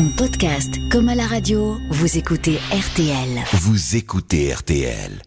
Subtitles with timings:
[0.00, 3.44] En podcast comme à la radio, vous écoutez RTL.
[3.52, 5.20] Vous écoutez RTL.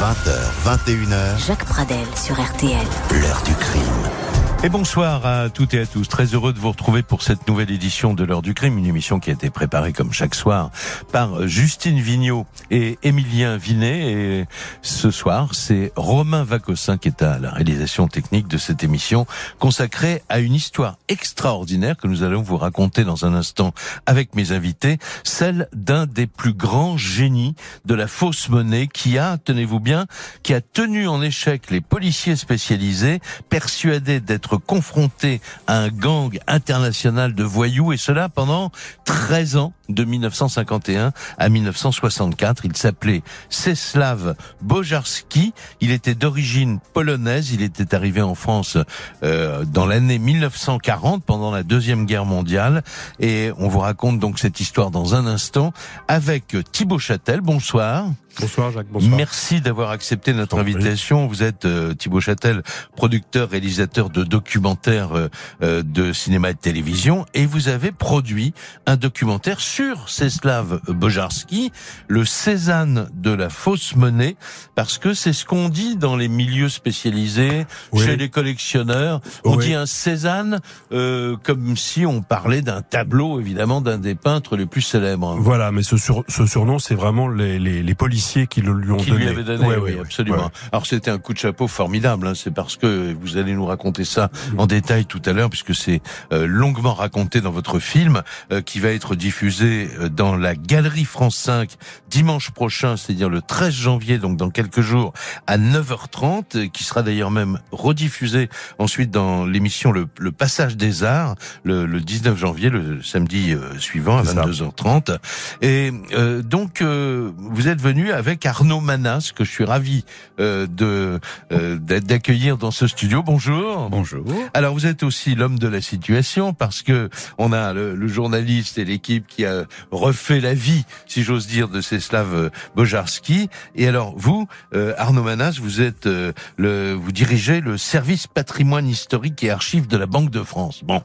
[0.00, 2.84] 20h, 21h, Jacques Pradel sur RTL.
[3.12, 4.19] l'heure du crime.
[4.62, 6.06] Et bonsoir à toutes et à tous.
[6.06, 9.18] Très heureux de vous retrouver pour cette nouvelle édition de l'heure du crime, une émission
[9.18, 10.70] qui a été préparée comme chaque soir
[11.12, 14.12] par Justine Vignot et Émilien Vinet.
[14.12, 14.44] Et
[14.82, 19.24] ce soir, c'est Romain Vacossin qui est à la réalisation technique de cette émission
[19.58, 23.72] consacrée à une histoire extraordinaire que nous allons vous raconter dans un instant
[24.04, 27.54] avec mes invités, celle d'un des plus grands génies
[27.86, 30.04] de la fausse monnaie qui a, tenez-vous bien,
[30.42, 37.34] qui a tenu en échec les policiers spécialisés persuadés d'être confrontés à un gang international
[37.34, 38.70] de voyous et cela pendant
[39.04, 42.64] 13 ans de 1951 à 1964.
[42.64, 45.52] Il s'appelait Czeslaw Bojarski.
[45.80, 47.52] Il était d'origine polonaise.
[47.52, 48.78] Il était arrivé en France
[49.22, 52.82] euh, dans l'année 1940 pendant la deuxième guerre mondiale
[53.18, 55.72] et on vous raconte donc cette histoire dans un instant
[56.08, 57.40] avec Thibaut Châtel.
[57.40, 58.06] Bonsoir.
[58.40, 59.16] Bonsoir Jacques, bonsoir.
[59.16, 61.26] Merci d'avoir accepté notre invitation.
[61.26, 62.62] Vous êtes euh, Thibaut Châtel,
[62.96, 65.28] producteur, réalisateur de documentaires euh,
[65.62, 68.54] euh, de cinéma et de télévision, et vous avez produit
[68.86, 71.70] un documentaire sur Czeslaw Bojarski,
[72.08, 74.36] le Cézanne de la fausse monnaie,
[74.74, 78.04] parce que c'est ce qu'on dit dans les milieux spécialisés, Oui.
[78.04, 79.20] chez les collectionneurs.
[79.44, 79.66] On Oui.
[79.66, 80.60] dit un Cézanne
[80.92, 85.36] euh, comme si on parlait d'un tableau, évidemment, d'un des peintres les plus célèbres.
[85.40, 88.90] Voilà, mais ce, sur- ce surnom, c'est vraiment les, les, les policiers qui le lui
[88.92, 89.24] ont qui donné.
[89.24, 90.36] lui avait donné, Ouais, oui, ouais, absolument.
[90.44, 90.50] Ouais.
[90.72, 94.04] Alors c'était un coup de chapeau formidable, hein, c'est parce que vous allez nous raconter
[94.04, 96.00] ça en détail tout à l'heure, puisque c'est
[96.32, 98.22] euh, longuement raconté dans votre film,
[98.52, 101.70] euh, qui va être diffusé euh, dans la Galerie France 5
[102.08, 105.12] dimanche prochain, c'est-à-dire le 13 janvier, donc dans quelques jours,
[105.46, 111.04] à 9h30, euh, qui sera d'ailleurs même rediffusé ensuite dans l'émission le, le Passage des
[111.04, 111.34] Arts,
[111.64, 114.44] le, le 19 janvier, le samedi suivant, à C'est ça.
[114.44, 115.18] 22h30.
[115.62, 120.04] Et euh, donc, euh, vous êtes venu avec Arnaud Manas, que je suis ravi
[120.38, 121.20] euh, de
[121.52, 123.22] euh, d'accueillir dans ce studio.
[123.22, 123.88] Bonjour.
[123.90, 124.24] Bonjour.
[124.54, 128.78] Alors, vous êtes aussi l'homme de la situation parce que on a le, le journaliste
[128.78, 133.48] et l'équipe qui a refait la vie, si j'ose dire, de Czeslaw euh, Bojarski.
[133.74, 138.88] Et alors, vous, euh, Arnaud Manas, vous êtes euh, le, vous dirigez le service patrimoine
[138.88, 140.82] historique et archives de la Banque de France.
[140.84, 141.02] Bon,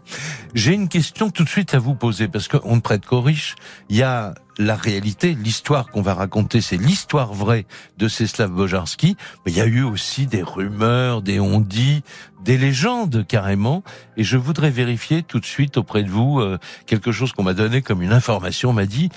[0.53, 3.55] j'ai une question tout de suite à vous poser parce qu'on ne prête qu'aux riches.
[3.89, 7.66] Il y a la réalité, l'histoire qu'on va raconter, c'est l'histoire vraie
[7.97, 9.17] de Czeslaw Bojarski.
[9.45, 12.03] Mais il y a eu aussi des rumeurs, des on-dit,
[12.43, 13.83] des légendes carrément.
[14.17, 17.53] Et je voudrais vérifier tout de suite auprès de vous euh, quelque chose qu'on m'a
[17.53, 18.69] donné comme une information.
[18.69, 19.09] On m'a dit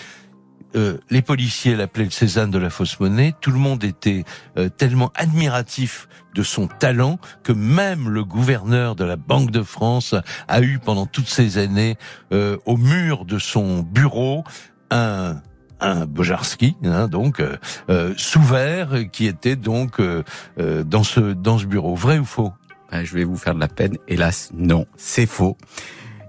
[0.76, 3.34] euh, les policiers l'appelaient le Cézanne de la fausse monnaie.
[3.40, 4.24] Tout le monde était
[4.58, 10.14] euh, tellement admiratif de son talent que même le gouverneur de la Banque de France
[10.46, 11.96] a eu pendant toutes ces années
[12.32, 14.44] euh, au mur de son bureau
[14.90, 15.40] un
[15.80, 17.56] un Bojarski, hein, donc euh,
[17.88, 20.24] euh, sous verre, qui était donc euh,
[20.58, 21.94] euh, dans ce dans ce bureau.
[21.94, 22.52] Vrai ou faux?
[22.90, 23.96] Ben, je vais vous faire de la peine.
[24.08, 25.56] Hélas, non, c'est faux.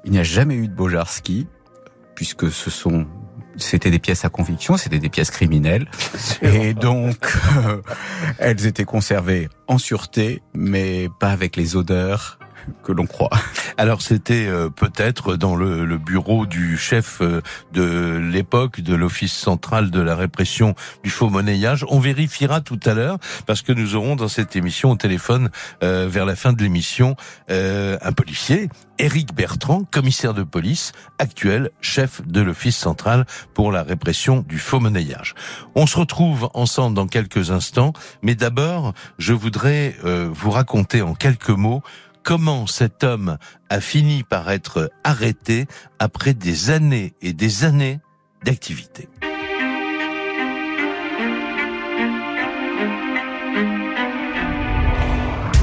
[0.05, 1.47] Il n'y a jamais eu de Bojarski,
[2.15, 3.05] puisque ce sont,
[3.55, 5.89] c'était des pièces à conviction, c'était des pièces criminelles,
[6.41, 7.81] et donc euh,
[8.39, 12.38] elles étaient conservées en sûreté, mais pas avec les odeurs
[12.83, 13.29] que l'on croit.
[13.77, 17.41] Alors c'était euh, peut-être dans le, le bureau du chef euh,
[17.73, 21.85] de l'époque de l'Office central de la répression du faux monnayage.
[21.89, 25.49] On vérifiera tout à l'heure parce que nous aurons dans cette émission au téléphone
[25.83, 27.15] euh, vers la fin de l'émission
[27.49, 33.83] euh, un policier, Éric Bertrand, commissaire de police, actuel chef de l'Office central pour la
[33.83, 35.35] répression du faux monnayage.
[35.75, 41.15] On se retrouve ensemble dans quelques instants, mais d'abord je voudrais euh, vous raconter en
[41.15, 41.81] quelques mots
[42.29, 43.39] comment cet homme
[43.71, 45.65] a fini par être arrêté
[45.97, 48.01] après des années et des années
[48.45, 49.09] d'activité.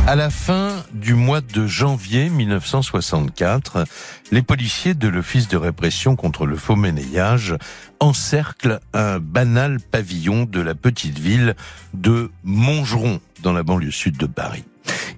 [0.08, 3.84] À la fin du mois de janvier 1964,
[4.32, 7.54] les policiers de l'Office de répression contre le faux monnayage
[8.00, 11.54] encerclent un banal pavillon de la petite ville
[11.94, 14.64] de Montgeron, dans la banlieue sud de Paris.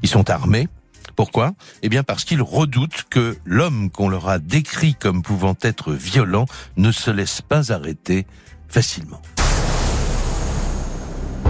[0.02, 0.68] Ils sont armés.
[1.16, 1.52] Pourquoi?
[1.82, 6.46] Eh bien parce qu'ils redoutent que l'homme qu'on leur a décrit comme pouvant être violent
[6.76, 8.26] ne se laisse pas arrêter
[8.68, 9.20] facilement.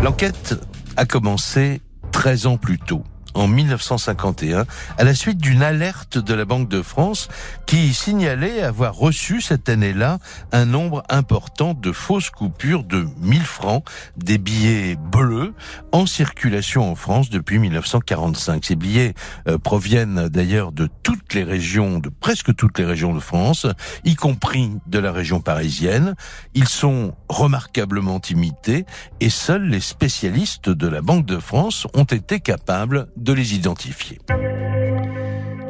[0.03, 0.55] L'enquête
[0.97, 1.81] a commencé
[2.13, 3.03] 13 ans plus tôt.
[3.35, 4.67] En 1951
[4.97, 7.29] à la suite d'une alerte de la Banque de France
[7.67, 10.19] qui signalait avoir reçu cette année-là
[10.53, 13.85] un nombre important de fausses coupures de 1000 francs,
[14.17, 15.55] des billets bleus
[15.93, 18.65] en circulation en France depuis 1945.
[18.65, 19.15] Ces billets
[19.49, 23.67] euh, proviennent d'ailleurs de toutes les régions, de presque toutes les régions de France,
[24.05, 26.15] y compris de la région parisienne.
[26.55, 28.87] Ils sont remarquablement imités
[29.21, 34.19] et seuls les spécialistes de la Banque de France ont été capables de les identifier.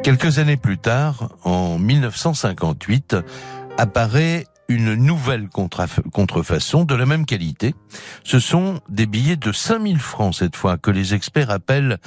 [0.02, 3.16] Quelques années plus tard, en 1958,
[3.76, 7.74] apparaît une nouvelle contrefaçon de la même qualité.
[8.24, 11.98] Ce sont des billets de 5000 francs cette fois que les experts appellent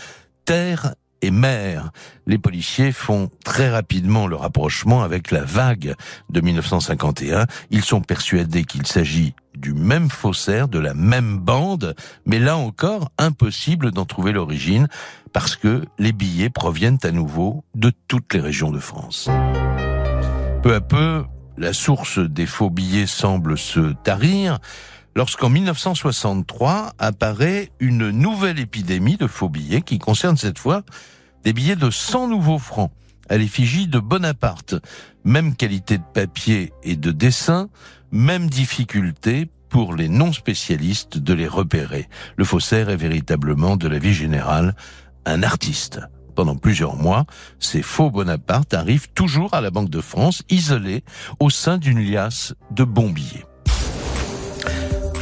[0.45, 1.91] terre et mer.
[2.27, 5.95] Les policiers font très rapidement le rapprochement avec la vague
[6.29, 7.45] de 1951.
[7.69, 11.95] Ils sont persuadés qu'il s'agit du même faussaire, de la même bande,
[12.25, 14.87] mais là encore, impossible d'en trouver l'origine
[15.33, 19.29] parce que les billets proviennent à nouveau de toutes les régions de France.
[20.63, 21.23] Peu à peu,
[21.57, 24.59] la source des faux billets semble se tarir
[25.15, 30.83] lorsqu'en 1963 apparaît une nouvelle épidémie de faux billets qui concerne cette fois
[31.43, 32.91] des billets de 100 nouveaux francs
[33.29, 34.75] à l'effigie de Bonaparte.
[35.23, 37.69] Même qualité de papier et de dessin,
[38.11, 42.09] même difficulté pour les non spécialistes de les repérer.
[42.35, 44.75] Le faussaire est véritablement de la vie générale
[45.25, 46.01] un artiste.
[46.35, 47.25] Pendant plusieurs mois,
[47.59, 51.03] ces faux Bonaparte arrivent toujours à la Banque de France, isolés
[51.39, 53.45] au sein d'une liasse de bons billets.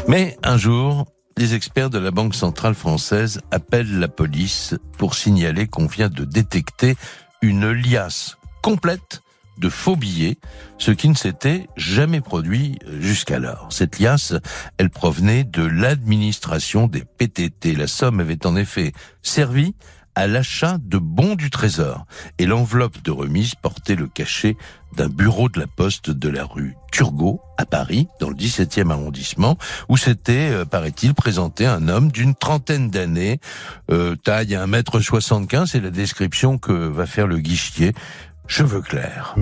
[0.09, 1.05] Mais un jour,
[1.37, 6.25] les experts de la Banque centrale française appellent la police pour signaler qu'on vient de
[6.25, 6.95] détecter
[7.43, 9.21] une liasse complète
[9.59, 10.39] de faux billets,
[10.79, 13.67] ce qui ne s'était jamais produit jusqu'alors.
[13.69, 14.33] Cette liasse,
[14.79, 17.75] elle provenait de l'administration des PTT.
[17.75, 19.75] La somme avait en effet servi
[20.19, 22.05] à l'achat de bons du trésor
[22.39, 24.57] et l'enveloppe de remise portait le cachet
[24.97, 29.57] d'un bureau de la poste de la rue Turgot à Paris, dans le 17e arrondissement,
[29.87, 33.39] où s'était, euh, paraît-il, présenté un homme d'une trentaine d'années,
[33.91, 37.93] euh, taille 1m75, c'est la description que va faire le guichier,
[38.45, 39.35] cheveux clairs.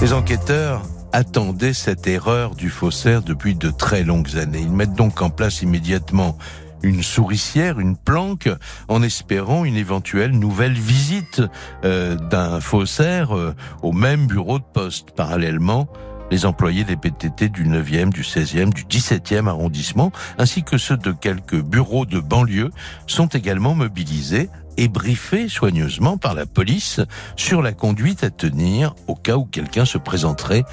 [0.00, 0.82] Les enquêteurs
[1.12, 4.60] attendaient cette erreur du faussaire depuis de très longues années.
[4.62, 6.38] Ils mettent donc en place immédiatement
[6.82, 8.48] une souricière, une planque,
[8.88, 11.42] en espérant une éventuelle nouvelle visite
[11.84, 15.12] euh, d'un faussaire euh, au même bureau de poste.
[15.12, 15.88] Parallèlement,
[16.30, 21.12] les employés des PTT du 9e, du 16e, du 17e arrondissement, ainsi que ceux de
[21.12, 22.70] quelques bureaux de banlieue,
[23.06, 27.00] sont également mobilisés et briefés soigneusement par la police
[27.36, 30.64] sur la conduite à tenir au cas où quelqu'un se présenterait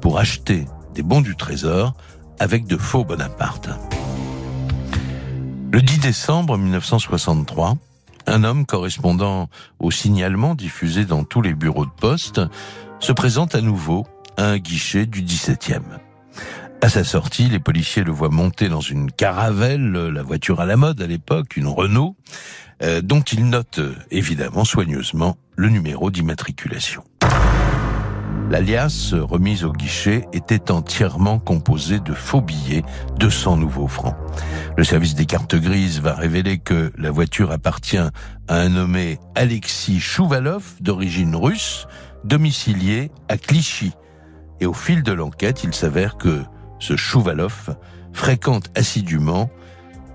[0.00, 1.94] pour acheter des bons du trésor
[2.40, 3.68] avec de faux Bonaparte.
[5.72, 7.78] Le 10 décembre 1963,
[8.26, 9.48] un homme correspondant
[9.78, 12.42] au signalement diffusé dans tous les bureaux de poste
[13.00, 15.80] se présente à nouveau à un guichet du 17e.
[16.82, 20.76] À sa sortie, les policiers le voient monter dans une caravelle, la voiture à la
[20.76, 22.16] mode à l'époque, une Renault,
[22.82, 23.80] euh, dont il note
[24.10, 27.02] évidemment soigneusement le numéro d'immatriculation.
[28.50, 32.82] L'alias remise au guichet était entièrement composé de faux billets
[33.18, 34.16] de 100 nouveaux francs.
[34.76, 38.10] Le service des cartes grises va révéler que la voiture appartient à
[38.48, 41.86] un nommé Alexis Chouvalov, d'origine russe,
[42.24, 43.92] domicilié à Clichy.
[44.60, 46.42] Et au fil de l'enquête, il s'avère que
[46.78, 47.74] ce Chouvalov
[48.12, 49.50] fréquente assidûment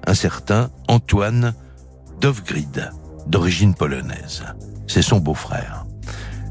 [0.05, 1.53] un certain Antoine
[2.21, 2.91] Dovgrid,
[3.25, 4.43] d'origine polonaise.
[4.87, 5.86] C'est son beau-frère.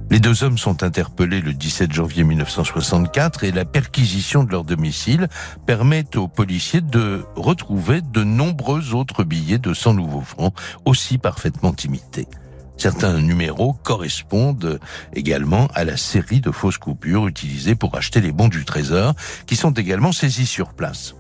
[0.09, 5.29] Les deux hommes sont interpellés le 17 janvier 1964 et la perquisition de leur domicile
[5.67, 10.55] permet aux policiers de retrouver de nombreux autres billets de 100 nouveaux francs,
[10.85, 12.29] aussi parfaitement imités.
[12.77, 14.79] Certains numéros correspondent
[15.13, 19.15] également à la série de fausses coupures utilisées pour acheter les bons du trésor,
[19.47, 21.15] qui sont également saisis sur place.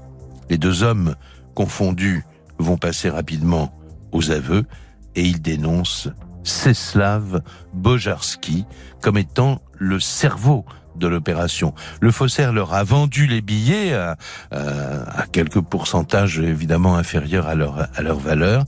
[0.48, 1.16] Les deux hommes
[1.54, 2.24] confondus
[2.58, 3.76] vont passer rapidement
[4.12, 4.64] aux aveux
[5.16, 6.08] et ils dénoncent
[6.46, 7.42] Céslav
[7.74, 8.64] Bojarski
[9.02, 10.64] comme étant le cerveau
[10.96, 11.74] de l'opération.
[12.00, 14.16] Le faussaire leur a vendu les billets à,
[14.50, 18.64] à, quelques pourcentages évidemment inférieurs à leur, à leur valeur.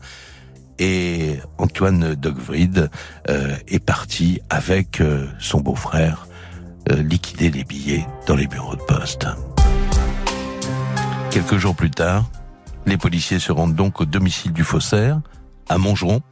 [0.79, 2.91] Et Antoine Dogvrid
[3.29, 6.29] euh, est parti avec euh, son beau-frère
[6.91, 9.27] euh, liquider les billets dans les bureaux de poste.
[11.31, 12.31] Quelques jours plus tard,
[12.87, 15.21] les policiers se rendent donc au domicile du faussaire,
[15.69, 16.23] à Montgeron,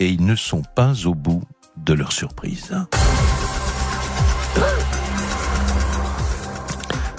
[0.00, 1.42] et ils ne sont pas au bout
[1.76, 2.74] de leur surprise.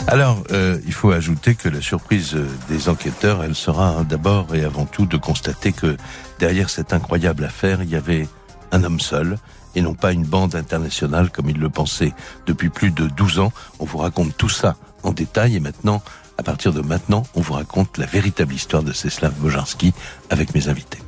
[0.08, 2.38] Alors, euh, il faut ajouter que la surprise
[2.70, 5.98] des enquêteurs, elle sera d'abord et avant tout de constater que
[6.39, 8.27] derrière cette incroyable affaire, il y avait
[8.72, 9.38] un homme seul
[9.75, 12.13] et non pas une bande internationale comme ils le pensaient
[12.46, 13.51] depuis plus de 12 ans.
[13.79, 16.03] On vous raconte tout ça en détail et maintenant,
[16.38, 19.94] à partir de maintenant, on vous raconte la véritable histoire de Ceslav Bojarski
[20.29, 21.00] avec mes invités.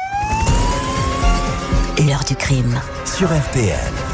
[2.06, 2.80] L'heure du crime.
[3.06, 4.07] Sur RTL.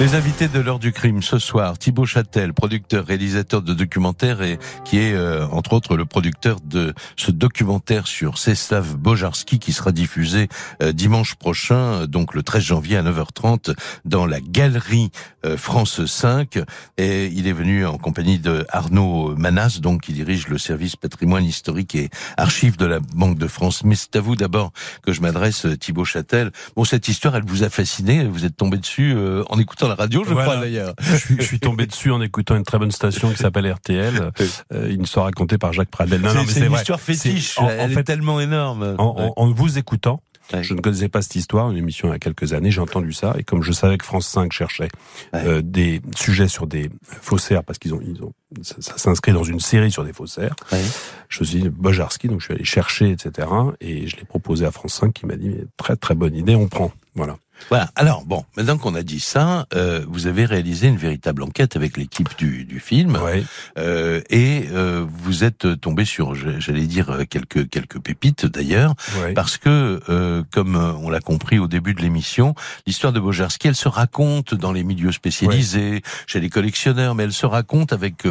[0.00, 4.58] Les invités de l'heure du crime ce soir, Thibaut Châtel, producteur, réalisateur de documentaires et
[4.84, 9.92] qui est euh, entre autres le producteur de ce documentaire sur Czeslaw Bojarski qui sera
[9.92, 10.48] diffusé
[10.82, 15.10] euh, dimanche prochain, euh, donc le 13 janvier à 9h30 dans la galerie
[15.58, 16.58] France 5
[16.96, 21.44] et il est venu en compagnie de Arnaud Manas donc qui dirige le service patrimoine
[21.44, 22.08] historique et
[22.38, 23.84] archives de la Banque de France.
[23.84, 24.72] Mais c'est à vous d'abord
[25.02, 26.50] que je m'adresse Thibaut Châtel.
[26.76, 29.14] Bon cette histoire elle vous a fasciné, vous êtes tombé dessus
[29.50, 30.48] en écoutant la radio, je Voilà.
[30.50, 30.94] crois d'ailleurs.
[31.00, 34.30] Je suis, je suis tombé dessus en écoutant une très bonne station qui s'appelle RTL,
[34.72, 36.20] euh, une histoire racontée par Jacques Pradel.
[36.20, 36.78] Non, non, mais c'est une vrai.
[36.80, 37.58] histoire fétiche.
[37.58, 38.94] En, en elle est fait, tellement énorme.
[38.98, 40.20] en, en- en vous écoutant,
[40.60, 43.14] je ne connaissais pas cette histoire, une émission il y a quelques années, j'ai entendu
[43.14, 44.88] ça, et comme je savais que France 5 cherchait
[45.32, 45.40] Ouais.
[45.46, 46.90] euh, des sujets sur des
[47.22, 50.54] faussaires, parce qu'ils ont, ils ont, ça, ça s'inscrit dans une série sur des faussaires,
[50.70, 50.82] Ouais.
[51.30, 53.48] je me suis dit, Bojarski, donc je suis allé chercher, etc.,
[53.80, 56.54] et je l'ai proposé à France 5, qui m'a dit, mais très très bonne idée,
[56.54, 56.92] on prend.
[57.14, 57.36] Voilà.
[57.68, 57.90] Voilà.
[57.96, 61.96] Alors bon, maintenant qu'on a dit ça, euh, vous avez réalisé une véritable enquête avec
[61.96, 63.44] l'équipe du, du film Ouais.
[63.78, 69.32] euh, et euh, vous êtes tombé sur, j'allais dire euh, quelques quelques pépites d'ailleurs, ouais.
[69.34, 72.54] parce que euh, comme euh, on l'a compris au début de l'émission,
[72.86, 77.32] l'histoire de Bojarski, elle se raconte dans les milieux spécialisés, chez les collectionneurs, mais elle
[77.32, 78.24] se raconte avec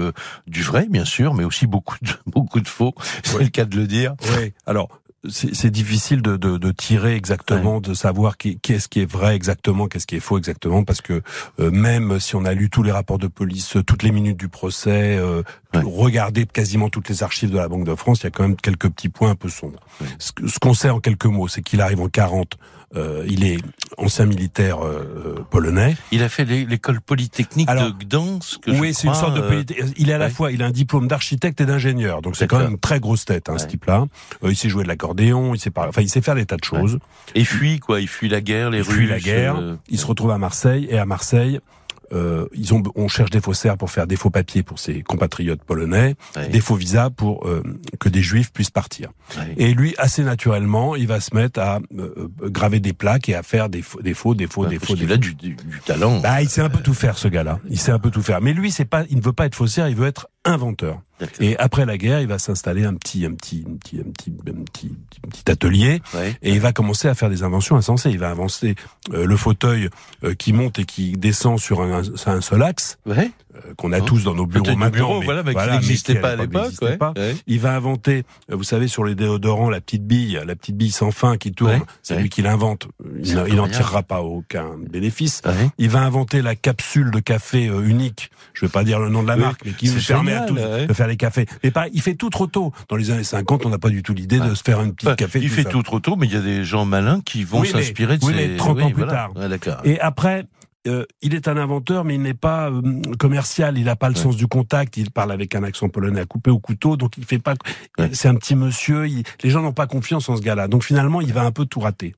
[0.47, 2.93] du vrai bien sûr, mais aussi beaucoup de beaucoup de faux.
[3.23, 4.13] C'est le cas de le dire.
[4.37, 4.53] Oui.
[4.65, 4.89] Alors,
[5.29, 9.87] c'est difficile de, de, de tirer exactement, de savoir qui- qu'est-ce qui est vrai exactement,
[9.87, 11.21] qu'est-ce qui est faux exactement, parce que
[11.59, 14.37] euh, même si on a lu tous les rapports de police, euh, toutes les minutes
[14.37, 15.41] du procès, euh,
[15.73, 15.81] Ouais.
[15.83, 18.55] regardé quasiment toutes les archives de la Banque de France, il y a quand même
[18.57, 19.79] quelques petits points un peu sombres.
[20.01, 20.07] Ouais.
[20.19, 22.57] Ce qu'on sait en quelques mots, c'est qu'il arrive en 40,
[22.95, 23.57] euh, il est
[23.97, 25.95] ancien militaire euh, euh, polonais.
[26.11, 28.61] Il a fait l'é- l'école polytechnique Alors, de Gdansk.
[28.67, 30.71] Oui, c'est une sorte de euh, polité- Il est à la fois, il a un
[30.71, 34.05] diplôme d'architecte et d'ingénieur, donc c'est quand même une très grosse tête, hein, ce type-là.
[34.43, 36.57] Euh, il sait jouer de l'accordéon, il sait pas, enfin, il sait faire des tas
[36.57, 36.99] de choses.
[37.35, 38.93] Et fuit quoi, il fuit la guerre, les Il Russes.
[38.95, 39.55] fuit la guerre.
[39.57, 41.59] euh, Il se retrouve à Marseille et à Marseille,
[42.11, 45.63] euh, ils ont, on cherche des faussaires pour faire des faux papiers pour ses compatriotes
[45.63, 46.15] polonais,
[46.51, 47.63] des faux visas pour euh,
[47.99, 49.09] que des juifs puissent partir.
[49.57, 53.43] Et lui, assez naturellement, il va se mettre à euh, graver des plaques et à
[53.43, 54.95] faire des faux, des faux, des faux, des faux.
[54.95, 56.19] des a du, du, du talent.
[56.19, 57.59] Bah, il sait un peu tout faire, ce gars-là.
[57.69, 58.41] Il sait un peu tout faire.
[58.41, 61.01] Mais lui, c'est pas, il ne veut pas être faussaire, il veut être inventeur.
[61.39, 64.31] Et après la guerre, il va s'installer un petit, un petit, un petit, un petit,
[64.49, 64.91] un petit,
[65.25, 66.35] un petit atelier Ouais.
[66.41, 68.09] et il va commencer à faire des inventions insensées.
[68.09, 68.75] Il va inventer
[69.13, 69.89] euh, le fauteuil
[70.25, 73.31] euh, qui monte et qui descend sur un, sur un seul axe Ouais.
[73.55, 74.89] Euh, qu'on a Hein tous dans nos bureaux maintenant.
[74.89, 76.73] bureau, mais, voilà, mais qui n'existait pas à l'époque.
[76.81, 76.97] Ouais.
[77.47, 80.91] Il va inventer, euh, vous savez, sur les déodorants, la petite bille, la petite bille
[80.91, 81.71] sans fin qui tourne.
[81.73, 82.87] Ouais, C'est lui qui l'invente.
[83.23, 85.41] Il, n'en- tirera pas aucun bénéfice.
[85.77, 88.29] Il va inventer la capsule de café euh, unique.
[88.53, 90.47] Je vais pas dire le nom de la marque, mais qui vous permet génial, à
[90.47, 91.45] tous de faire les cafés.
[91.63, 92.71] Mais pas, il fait tout trop tôt.
[92.89, 95.09] Dans les années 50, on n'a pas du tout l'idée de se faire une petite
[95.09, 95.39] Enfin, café.
[95.39, 97.61] il tout fait tout trop tôt, mais il y a des gens malins qui vont
[97.61, 98.47] Oui, s'inspirer de oui, ces...
[98.49, 99.29] mais 30 ans plus voilà.
[99.35, 99.81] tard.
[99.83, 100.45] Et après,
[100.87, 102.81] euh, il est un inventeur, mais il n'est pas euh,
[103.19, 103.77] commercial.
[103.77, 104.21] Il n'a pas le Ouais.
[104.21, 104.97] sens du contact.
[104.97, 107.53] Il parle avec un accent polonais à couper au couteau, donc il fait pas.
[107.97, 108.09] Ouais.
[108.13, 109.07] C'est un petit monsieur.
[109.07, 110.67] il- les gens n'ont pas confiance en ce gars-là.
[110.67, 112.15] Donc finalement, il va un peu tout rater.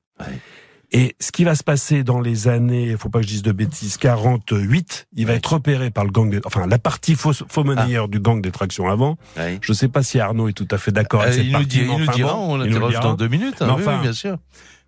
[0.92, 3.50] Et ce qui va se passer dans les années, faut pas que je dise de
[3.50, 7.86] bêtises, 48, il va être repéré par le gang, enfin la partie faux, faux Ah.
[8.08, 9.18] du gang des tractions avant.
[9.60, 11.64] Je sais pas si Arnaud est tout à fait d'accord Euh, avec cette il nous,
[11.64, 13.62] dit, il mais nous enfin dira, on il l'interroge dans deux minutes.
[13.62, 14.38] hein, oui, enfin, bien sûr.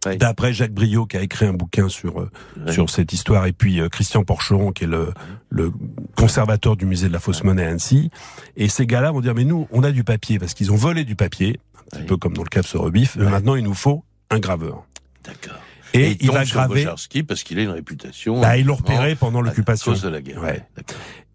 [0.04, 2.30] D'après Jacques Briot qui a écrit un bouquin sur euh,
[2.70, 5.12] sur cette histoire et puis euh, Christian Porcheron qui est le
[5.50, 5.72] le
[6.16, 8.10] conservateur du musée de la fausse monnaie à Annecy
[8.56, 11.04] et ces gars-là vont dire mais nous on a du papier parce qu'ils ont volé
[11.04, 11.58] du papier
[11.92, 14.04] un petit peu comme dans le cas de ce rebif mais maintenant il nous faut
[14.30, 14.84] un graveur
[15.24, 15.58] D'accord.
[15.94, 16.86] et, il, il tombe va sur graver
[17.26, 18.40] parce qu'il a une réputation.
[18.40, 20.40] bah, ils l'ont repéré pendant l'occupation cause de la guerre.
[20.40, 20.64] Ouais.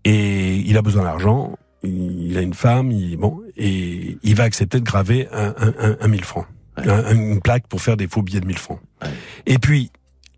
[0.06, 4.80] Et il a besoin d'argent il a une femme il, bon et il va accepter
[4.80, 6.90] de graver un un, un, un 1000 francs Ouais.
[6.90, 9.10] un- une plaque pour faire des faux billets de 1000 francs Ouais.
[9.46, 9.92] et puis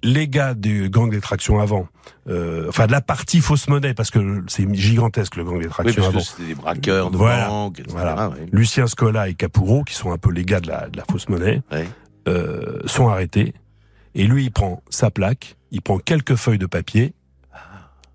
[0.03, 1.87] les gars du gang des tractions avant,
[2.29, 5.71] euh, enfin de la partie fausse monnaie, parce que c'est gigantesque le gang des Oui,
[5.71, 6.23] tractions parce avant.
[6.23, 7.47] c'était des braqueurs de Voilà.
[7.47, 7.95] banque, etc.
[7.97, 8.29] Voilà.
[8.29, 8.45] ouais.
[8.51, 11.27] Lucien Scola et Capuro, qui sont un peu les gars de la, de la fausse
[11.29, 11.87] monnaie, Ouais.
[12.27, 13.53] euh, sont arrêtés.
[14.13, 17.13] Et lui, il prend sa plaque, il prend quelques feuilles de papier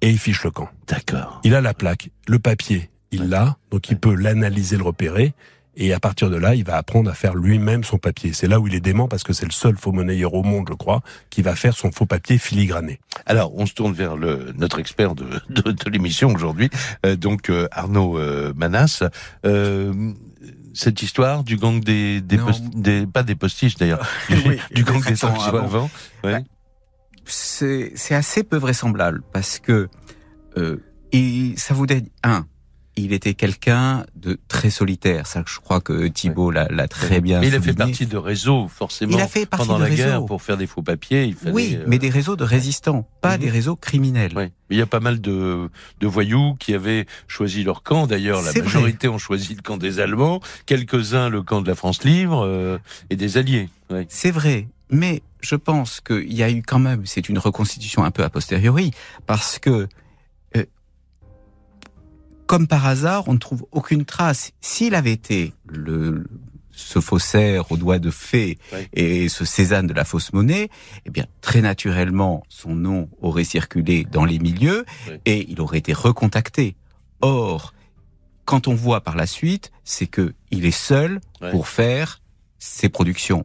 [0.01, 0.69] et il fiche le camp.
[0.87, 1.41] D'accord.
[1.43, 3.27] Il a la plaque, le papier, il Ouais.
[3.27, 5.35] l'a, donc il peut l'analyser, le repérer.
[5.83, 8.35] Et à partir de là, il va apprendre à faire lui-même son papier.
[8.35, 10.67] C'est là où il est dément parce que c'est le seul faux monnayeur au monde,
[10.69, 13.01] je crois, qui va faire son faux papier filigrané.
[13.25, 16.69] Alors, on se tourne vers le, notre expert de, de, de l'émission aujourd'hui,
[17.07, 19.03] euh, donc euh, Arnaud euh, Manas.
[19.47, 20.13] Euh,
[20.75, 22.47] cette histoire du gang des, des, Non.
[22.47, 25.59] post- des pas des postiches d'ailleurs, du, Oui, du gang des tractions avant.
[25.65, 25.91] avant.
[26.25, 26.45] Ouais.
[27.25, 29.89] c'est c'est assez peu vraisemblable parce que
[30.57, 30.77] euh,
[31.13, 32.47] et ça vous dit un
[33.03, 35.27] il était quelqu'un de très solitaire.
[35.27, 37.41] Ça, je crois que Thibault l'a, l'a très bien.
[37.41, 39.17] Mais il a fait partie de réseaux, forcément.
[39.17, 41.25] Il a fait partie pendant de la guerre pour faire des faux papiers.
[41.25, 43.41] Il fallait, Oui, euh, mais des réseaux de résistants, pas Mhm.
[43.43, 44.33] des réseaux criminels.
[44.37, 45.69] Mais Il y a pas mal de,
[46.01, 48.07] de voyous qui avaient choisi leur camp.
[48.07, 48.63] D'ailleurs, la vrai.
[48.63, 52.79] majorité ont choisi le camp des Allemands, quelques-uns le camp de la France libre euh,
[53.11, 53.69] et des Alliés.
[53.91, 54.07] Ouais.
[54.09, 58.11] C'est vrai, mais je pense qu'il y a eu quand même, c'est une reconstitution un
[58.13, 58.93] peu a posteriori,
[59.27, 59.89] parce que,
[62.51, 64.51] comme par hasard, on ne trouve aucune trace.
[64.61, 66.27] S'il avait été le
[66.73, 68.59] ce faussaire aux doigts de fée
[68.93, 70.69] et ce Cézanne de la fausse monnaie,
[71.07, 74.85] eh bien, très naturellement, son nom aurait circulé dans les milieux
[75.27, 76.75] et il aurait été recontacté.
[77.21, 77.73] Or,
[78.47, 81.21] quand on voit par la suite, c'est que il est seul
[81.53, 82.21] pour faire
[82.59, 83.45] ses productions.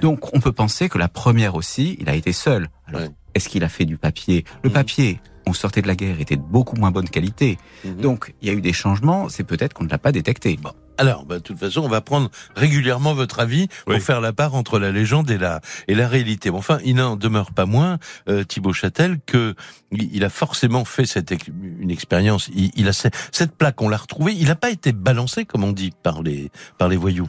[0.00, 2.70] Donc, on peut penser que la première aussi, il a été seul.
[2.86, 3.02] Alors,
[3.34, 4.46] est-ce qu'il a fait du papier?
[4.62, 4.74] Le Mhm.
[4.74, 7.58] papier, on sortait de la guerre, était de beaucoup moins bonne qualité.
[7.84, 8.00] Mhm.
[8.00, 10.58] Donc, il y a eu des changements, c'est peut-être qu'on ne l'a pas détecté.
[10.98, 14.00] Alors, bah, de toute façon, on va prendre régulièrement votre avis pour Oui.
[14.00, 16.50] faire la part entre la légende et la et la réalité.
[16.50, 17.98] Bon, enfin, il n'en demeure pas moins,
[18.28, 19.54] euh, Thibaut Châtel, que
[19.92, 21.48] il a forcément fait cette ex-
[21.80, 22.48] une expérience.
[22.54, 24.32] Il, il a ce- cette plaque, on l'a retrouvée.
[24.34, 27.28] Il n'a pas été balancé, comme on dit, par les par les voyous.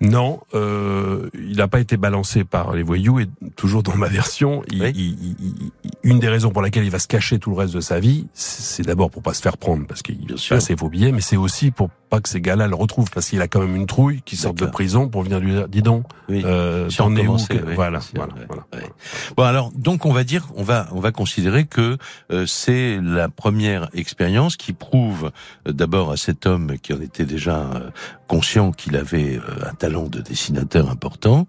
[0.00, 3.26] Non, euh, il n'a pas été balancé par les voyous et
[3.56, 4.92] toujours dans ma version, il, Oui.
[4.94, 5.70] il- il-
[6.02, 8.26] une des raisons pour laquelle il va se cacher tout le reste de sa vie,
[8.34, 11.36] c'est d'abord pour pas se faire prendre parce qu'il a ses faux billets, mais c'est
[11.38, 14.20] aussi pour pas que ces gars-là le retrouvent parce qu'il a quand même une trouille
[14.24, 16.42] qui sort de prison pour venir lui dire, dis donc, Oui.
[16.44, 18.62] euh, Si on t'en es où commençait, que- oui, Voilà, voilà, ouais, voilà.
[18.74, 18.90] ouais.
[19.36, 21.96] Bon, alors, donc, on va dire, on va on va considérer que
[22.30, 25.32] euh, c'est la première expérience qui prouve
[25.66, 27.90] euh, d'abord à cet homme qui en était déjà euh,
[28.26, 31.46] conscient qu'il avait euh, un talent de dessinateur important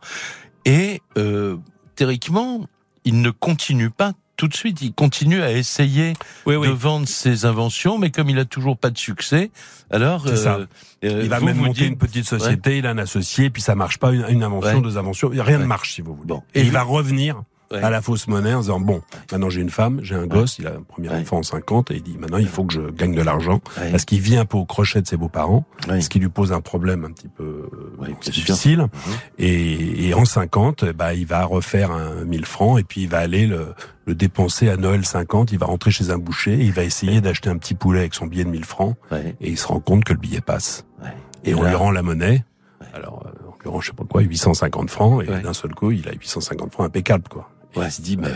[0.66, 1.58] et euh,
[1.96, 2.66] théoriquement,
[3.06, 6.14] il ne continue pas tout de suite, il continue à essayer
[6.46, 9.50] Oui, de vendre ses inventions, mais comme il a toujours pas de succès,
[9.90, 10.58] alors C'est ça.
[10.60, 10.68] euh,
[11.24, 13.64] Il va vous même vous monter dites- une petite société, il a un associé, puis
[13.64, 14.82] ça marche pas, une, une invention, Ouais.
[14.84, 15.58] deux inventions, rien Ouais.
[15.58, 16.28] ne marche si vous voulez.
[16.28, 16.44] Bon.
[16.54, 17.84] Et Et il va revenir Ouais.
[17.84, 20.68] à la fausse monnaie en disant bon, maintenant j'ai une femme, j'ai un gosse, il
[20.68, 23.14] a un premier enfant en 50 et il dit maintenant il faut que je gagne
[23.14, 23.60] de l'argent
[23.92, 25.66] parce qu'il vit un peu au crochet de ses beaux-parents,
[26.00, 27.70] ce qui lui pose un problème un petit peu
[28.02, 28.80] euh, difficile.
[28.84, 28.90] Mhm.
[29.40, 33.20] Et, et en 50, bah il va refaire un 1000 francs et puis il va
[33.20, 33.74] aller le,
[34.06, 37.20] le dépenser à Noël 50, il va rentrer chez un boucher, et il va essayer
[37.20, 39.36] d'acheter un petit poulet avec son billet de 1000 francs Ouais.
[39.42, 40.86] et il se rend compte que le billet passe.
[41.04, 41.10] Ouais.
[41.44, 42.46] Et, on là- lui rend la monnaie.
[42.94, 46.08] Alors, on lui rend, je sais pas quoi, 850 francs, et d'un seul coup, il
[46.08, 47.50] a 850 francs impeccable, quoi.
[47.76, 47.86] Et Ouais.
[47.88, 48.30] il se dit, mais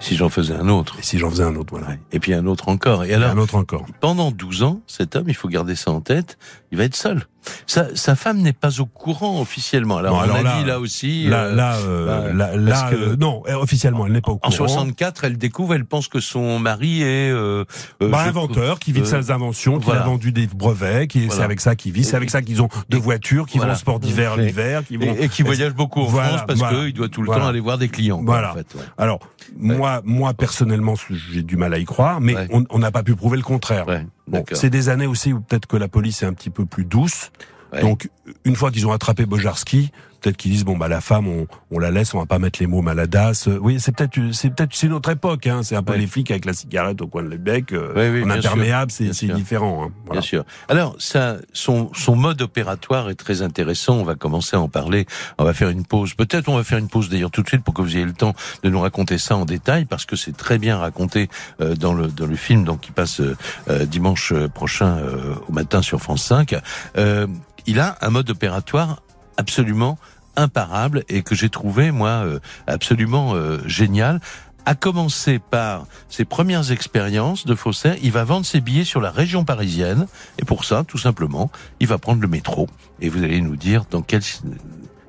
[0.00, 0.96] Si j'en faisais un autre.
[0.98, 1.88] et si j'en faisais un autre, voilà.
[2.12, 3.04] Et puis un autre encore.
[3.04, 3.84] Et Et alors, un autre encore.
[4.00, 6.38] pendant 12 ans, cet homme, il faut garder ça en tête,
[6.72, 7.24] il va être seul.
[7.66, 9.96] Sa, sa femme n'est pas au courant officiellement.
[9.98, 11.26] Alors, on a là, dit là aussi.
[11.26, 14.32] Là, euh, là, euh, bah, là, là, parce que- euh, non, officiellement, elle n'est pas
[14.32, 14.50] au en courant.
[14.52, 17.64] 64, elle découvre, elle pense que son mari est euh,
[18.02, 20.02] euh, Bah, inventeur qui vit de euh, ses inventions, qui voilà.
[20.02, 21.44] a vendu des brevets, qui c'est Voilà.
[21.44, 23.72] avec ça qu'ils vivent, c'est avec ça qu'ils ont deux voitures, qui voilà.
[23.72, 25.04] vont au sport d'hiver l'hiver, qui vont.
[25.14, 26.78] et, et qui voyage beaucoup en Voilà, France parce voilà.
[26.84, 27.42] qu'il doit tout le Voilà.
[27.42, 28.16] temps aller voir des clients.
[28.22, 28.50] quoi, Voilà.
[28.52, 28.82] en fait, ouais.
[28.98, 29.20] Alors,
[29.58, 30.94] moi, moi personnellement,
[31.32, 32.48] j'ai du mal à y croire, mais Ouais.
[32.52, 33.86] on on n'a pas pu prouver le contraire.
[34.26, 36.84] Bon, c'est des années aussi où peut-être que la police est un petit peu plus
[36.84, 37.30] douce.
[37.72, 37.80] Ouais.
[37.80, 38.10] Donc,
[38.44, 41.78] une fois qu'ils ont attrapé Bojarski, peut-être qu'ils disent bon bah la femme, on, on
[41.78, 43.48] la laisse, on va pas mettre les mots maladasse.
[43.48, 45.46] Euh, Oui, c'est peut-être c'est peut-être c'est une autre époque.
[45.46, 45.62] Hein.
[45.62, 45.98] C'est un peu Ouais.
[45.98, 48.36] les flics avec la cigarette au coin de le bec, euh, Ouais, oui, en bien
[48.36, 49.84] imperméable, c'est différent.
[49.86, 49.92] Hein.
[50.12, 50.44] Bien sûr.
[50.68, 53.94] Alors, ça, son, son mode opératoire est très intéressant.
[53.96, 55.06] On va commencer à en parler.
[55.38, 56.14] On va faire une pause.
[56.14, 58.12] Peut-être on va faire une pause d'ailleurs tout de suite pour que vous ayez le
[58.12, 61.28] temps de nous raconter ça en détail parce que c'est très bien raconté
[61.60, 63.36] euh, dans le dans le film donc qui passe euh,
[63.68, 66.56] euh, dimanche prochain euh, au matin sur France 5.
[66.96, 67.26] Euh,
[67.66, 69.02] il a un mode opératoire
[69.36, 69.98] absolument
[70.36, 74.20] imparable et que j'ai trouvé moi euh, absolument euh, génial
[74.66, 79.10] à commencer par ses premières expériences de faussaire, il va vendre ses billets sur la
[79.10, 80.06] région parisienne
[80.38, 82.68] et pour ça, tout simplement, il va prendre le métro
[83.00, 84.22] et vous allez nous dire dans quel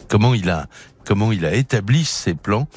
[0.08, 0.68] comment il a
[1.06, 2.68] comment il a établi ses plans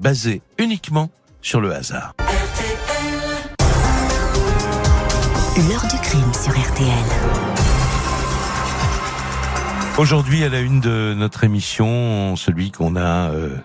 [0.00, 1.10] basés uniquement
[1.42, 2.14] sur le hasard.
[5.56, 7.57] L'heure du crime sur RTL.
[9.98, 13.56] Aujourd'hui, à la une de notre émission, celui qu'on a, euh,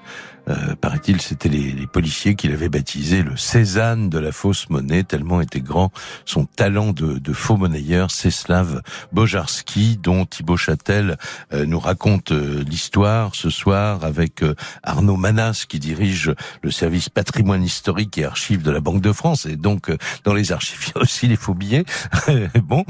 [0.50, 5.04] euh, paraît-il, c'était les, les policiers qui l'avaient baptisé le Cézanne de la fausse monnaie,
[5.04, 5.92] tellement était grand
[6.26, 11.18] son talent de, de faux monnayeur, Céslav Bojarski, dont Thibaut Châtel
[11.54, 17.10] euh, nous raconte euh, l'histoire ce soir avec euh, Arnaud Manas qui dirige le service
[17.10, 20.80] patrimoine historique et archives de la Banque de France, et donc euh, dans les archives
[20.88, 21.86] il y a aussi les faux billets.
[22.64, 22.86] bon,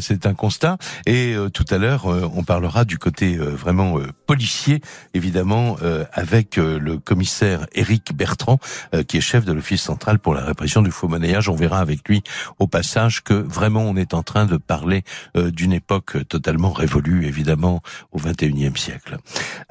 [0.00, 0.78] c'est un constat.
[1.06, 4.80] Et tout à l'heure, on parlera du côté vraiment policier,
[5.14, 5.76] évidemment,
[6.12, 8.58] avec le commissaire Éric Bertrand,
[8.94, 11.48] euh, qui est chef de l'Office central pour la répression du faux monnayage.
[11.48, 12.22] On verra avec lui
[12.58, 15.02] au passage que vraiment on est en train de parler
[15.36, 19.18] euh, d'une époque totalement révolue, évidemment, au 21e siècle.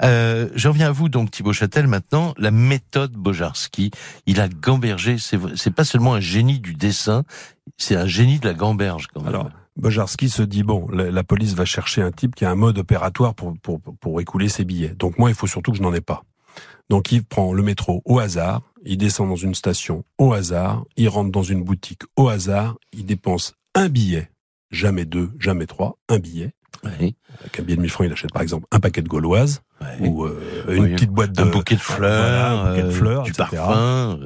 [0.02, 2.34] Euh, je reviens à vous donc Thibaut Châtel maintenant.
[2.38, 3.90] La méthode Bojarski,
[4.26, 5.16] il a gambergé.
[5.18, 7.24] C'est pas seulement un génie du dessin,
[7.76, 9.28] c'est un génie de la gamberge quand même.
[9.28, 12.78] Alors, Bojarski se dit bon, la, police va chercher un type qui a un mode
[12.78, 14.94] opératoire pour, pour, pour écouler ses billets.
[14.96, 16.22] Donc moi, il faut surtout que je n'en ai pas.
[16.90, 21.08] Donc il prend le métro au hasard, il descend dans une station au hasard, il
[21.08, 24.30] rentre dans une boutique au hasard, il dépense un billet,
[24.70, 26.52] jamais deux, jamais trois, un billet.
[26.84, 27.16] Oui.
[27.40, 29.62] Avec un billet de 1000 francs, il achète par exemple un paquet de gauloises
[30.00, 33.30] ou euh, une petite boîte de un bouquet de fleurs, un bouquet de fleurs, du
[33.30, 33.48] etc.
[33.48, 34.18] parfum.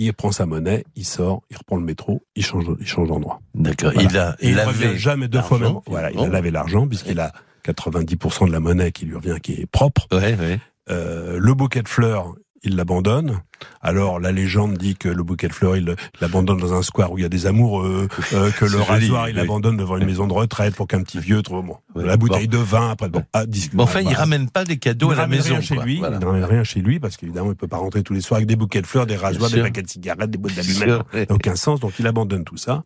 [0.00, 3.40] Il prend sa monnaie, il sort, il reprend le métro, il change, il change d'endroit.
[3.54, 3.92] D'accord.
[3.92, 4.08] Voilà.
[4.08, 5.80] Il a Et il lavé revient jamais deux fois même.
[5.86, 7.32] Voilà, il a lavé l'argent puisqu'il a
[7.66, 10.06] 90% de la monnaie qui lui revient qui est propre.
[10.12, 10.60] Ouais, ouais.
[10.90, 12.32] Euh, le bouquet de fleurs,
[12.64, 13.40] il l'abandonne.
[13.82, 17.18] Alors la légende dit que le bouquet de fleurs, il l'abandonne dans un square où
[17.18, 19.40] il y a des amoureux, euh, que le joli, rasoir, il oui.
[19.40, 22.58] l'abandonne devant une maison de retraite pour qu'un petit vieux trouve bon, la bouteille de
[22.58, 23.22] vin après bon.
[23.32, 24.18] Ah, dis- Bon, enfin, il voilà.
[24.20, 25.50] ramène pas des cadeaux Il à la maison.
[25.54, 26.16] rien chez lui, Voilà.
[26.16, 28.38] il ne ramène rien chez lui parce qu'évidemment il peut pas rentrer tous les soirs
[28.38, 31.30] avec des bouquets de fleurs, des rasoirs, des paquets de cigarettes, des boîtes d'allumettes.
[31.30, 32.82] aucun sens, donc il abandonne tout ça.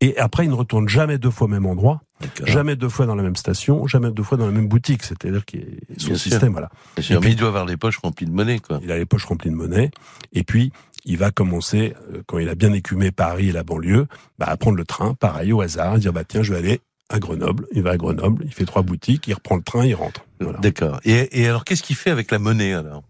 [0.00, 2.00] Et après, il ne retourne jamais deux fois au même endroit.
[2.44, 5.02] Jamais deux fois dans la même station, jamais deux fois dans la même boutique.
[5.02, 6.18] C'est-à-dire qu'il est son Bien sûr.
[6.18, 6.70] système, voilà.
[7.00, 8.80] Sûr, puis- mais il doit avoir les poches remplies de monnaie, quoi.
[8.82, 9.90] Il a les poches remplies de monnaie.
[10.32, 10.72] Et puis,
[11.04, 14.06] il va commencer, euh, quand il a bien écumé Paris et la banlieue,
[14.38, 17.18] bah, à prendre le train, pareil, au hasard, dire, bah, tiens, je vais aller à
[17.20, 17.66] Grenoble.
[17.72, 20.24] Il va à Grenoble, il fait trois boutiques, il reprend le train, il rentre.
[20.40, 20.58] Voilà.
[20.58, 21.00] D'accord.
[21.04, 23.02] Et, et alors, qu'est-ce qu'il fait avec la monnaie, alors?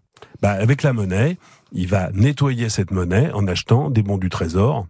[0.42, 1.38] Bah, avec la monnaie,
[1.72, 4.86] il va nettoyer cette monnaie en achetant des bons du trésor,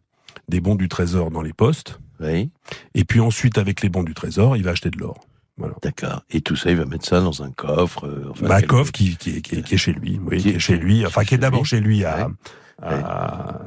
[0.48, 2.00] des bons du trésor dans les postes.
[2.20, 2.50] Oui.
[2.94, 5.18] Et puis ensuite, avec les bons du trésor, il va acheter de l'or.
[5.58, 5.74] Voilà.
[5.82, 6.22] D'accord.
[6.30, 8.06] Et tout ça, il va mettre ça dans un coffre.
[8.06, 10.42] euh, enfin, bah, quelque- coffre qui, qui, est- qui, qui est chez lui, oui, Qui
[10.42, 11.68] qui, est- est chez lui, enfin, qui est d'abord lui.
[11.68, 12.32] chez lui à, Ouais.
[12.82, 13.60] à-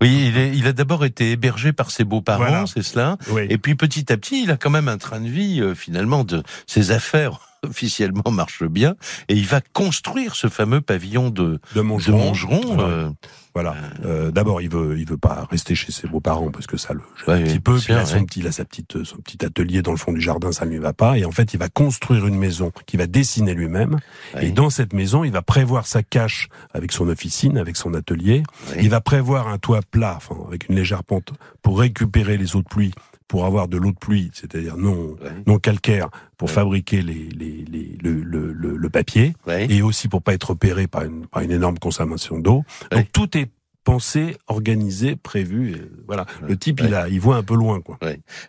[0.00, 2.64] Oui, il, est, il a d'abord été hébergé par ses beaux-parents, Voilà.
[2.66, 3.16] c'est cela.
[3.30, 3.46] oui.
[3.50, 6.24] Et puis petit à petit, il a quand même un train de vie, euh, finalement,
[6.24, 8.94] de ses affaires officiellement marchent bien,
[9.28, 11.80] et il va construire ce fameux pavillon de, de.
[11.80, 12.60] Montgeron.
[12.74, 12.82] Voilà.
[12.88, 13.10] euh,
[13.54, 13.74] Voilà.
[14.04, 17.00] Euh, D'abord, il veut, il veut pas rester chez ses beaux-parents parce que ça le
[17.24, 17.76] gêne Ouais, un petit peu.
[17.78, 20.12] Puis il a son petit, il a sa petite, son petit atelier dans le fond
[20.12, 21.18] du jardin, ça ne lui va pas.
[21.18, 23.98] Et en fait, il va construire une maison qu'il va dessiner lui-même.
[24.34, 27.94] ouais, Et dans cette maison, il va prévoir sa cache avec son officine, avec son
[27.94, 28.42] atelier.
[28.70, 28.78] ouais.
[28.82, 32.62] Il va prévoir un toit plat, enfin, avec une légère pente, pour récupérer les eaux
[32.62, 32.92] de pluie,
[33.28, 35.30] pour avoir de l'eau de pluie, c'est-à-dire non, Ouais.
[35.46, 36.54] non calcaire, pour Ouais.
[36.54, 39.66] fabriquer les, les, les, le, le, le, le papier Ouais.
[39.70, 42.64] et aussi pour pas être repéré par une, par une énorme consommation d'eau.
[42.90, 43.50] Donc tout est
[43.84, 45.72] pensé, organisé, prévu.
[45.76, 46.24] Et voilà.
[46.46, 46.88] Le type, Ouais.
[46.88, 47.98] il a, il voit un peu loin, quoi.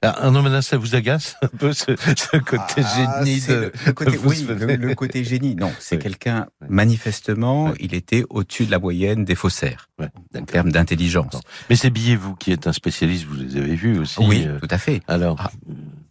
[0.01, 3.53] Alors, Arnaud Manin, ça vous agace un peu ce, ce côté Ah, génie de...
[3.53, 5.55] le, le côté, oui, le, le côté génie.
[5.55, 6.01] Non, c'est Oui.
[6.01, 11.39] quelqu'un, manifestement, il était au-dessus de la moyenne des faussaires, Ouais, en termes d'intelligence.
[11.69, 14.19] Mais ces billets, vous qui êtes un spécialiste, vous les avez vus aussi.
[14.21, 15.01] Oui, euh, tout à fait.
[15.07, 15.51] Alors, Ah.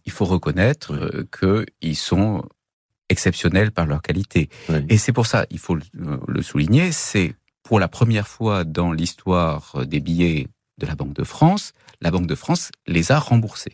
[0.07, 1.27] Il faut reconnaître euh,
[1.81, 2.43] qu'ils sont
[3.09, 4.49] exceptionnels par leur qualité.
[4.69, 4.85] oui.
[4.89, 5.81] Et c'est pour ça, il faut le,
[6.27, 7.33] le souligner, c'est
[7.65, 10.47] pour la première fois dans l'histoire des billets
[10.77, 13.73] de la Banque de France, la Banque de France les a remboursés.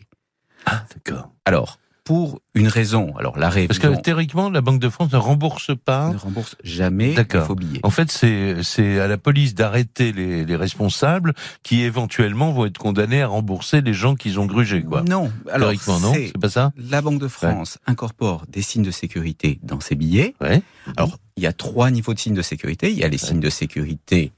[0.66, 1.30] Ah, d'accord.
[1.44, 5.18] Alors, pour une raison, alors la Parce révision que théoriquement, la Banque de France ne
[5.18, 6.10] rembourse pas.
[6.10, 7.46] ne rembourse jamais les D'accord.
[7.46, 7.78] faux billets.
[7.84, 12.78] En fait, c'est c'est à la police d'arrêter les, les responsables qui éventuellement vont être
[12.78, 15.02] condamnés à rembourser les gens qu'ils ont grugés, quoi.
[15.02, 16.72] Non, alors Théoriquement, non c'est- pas ça?
[16.76, 20.34] la Banque de France incorpore des signes de sécurité dans ses billets.
[20.40, 20.60] Ouais.
[20.96, 22.90] Alors, il y a trois niveaux de signes de sécurité.
[22.90, 24.32] Il y a les signes de sécurité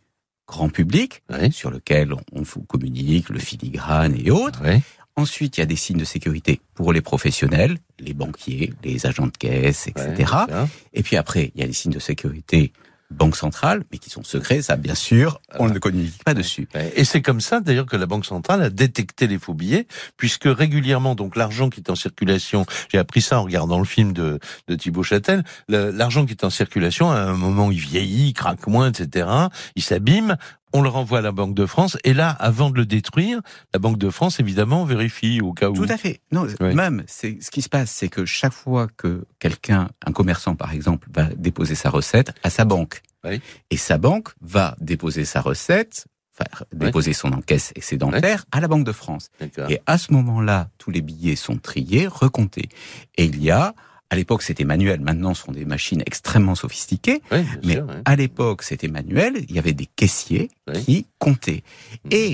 [0.46, 1.50] grand public, Ouais.
[1.50, 4.62] sur lesquels on, vous communique, le filigrane et autres.
[4.62, 4.82] Ouais.
[5.16, 9.26] Ensuite, il y a des signes de sécurité pour les professionnels, les banquiers, les agents
[9.26, 10.32] de caisse, etc.
[10.48, 10.54] Ouais.
[10.92, 12.72] Et puis après, il y a les signes de sécurité
[13.10, 16.68] banque centrale, mais qui sont secrets, ça bien sûr, on ne communique pas dessus.
[16.96, 20.46] Et c'est comme ça d'ailleurs que la Banque centrale a détecté les faux billets, puisque
[20.46, 24.38] régulièrement, donc l'argent qui est en circulation, j'ai appris ça en regardant le film de,
[24.68, 28.66] de Thibaut Châtel, l'argent qui est en circulation, à un moment il vieillit, il craque
[28.66, 29.28] moins, etc.,
[29.76, 30.36] il s'abîme,
[30.74, 33.40] on le renvoie à la Banque de France, et là, avant de le détruire,
[33.72, 35.74] la Banque de France, évidemment, vérifie au cas où.
[35.74, 36.20] Tout à fait.
[36.32, 36.74] Non, Oui.
[36.74, 40.72] même, c'est ce qui se passe, c'est que chaque fois que quelqu'un, un commerçant par
[40.72, 43.40] exemple, va déposer sa recette à sa banque, Oui.
[43.70, 46.06] et sa banque va déposer sa recette,
[46.36, 49.28] enfin, déposer son encaisse excédentaire à la Banque de France.
[49.38, 49.70] D'accord.
[49.70, 52.68] Et à ce moment-là, tous les billets sont triés, recomptés.
[53.16, 53.74] Et il y a,
[54.14, 57.94] à l'époque c'était manuel, maintenant ce sont des machines extrêmement sophistiquées, Oui, mais sûr, ouais.
[58.04, 60.82] à l'époque c'était manuel, il y avait des caissiers Oui.
[60.84, 61.62] qui comptaient.
[62.04, 62.10] Mhm.
[62.12, 62.32] Et,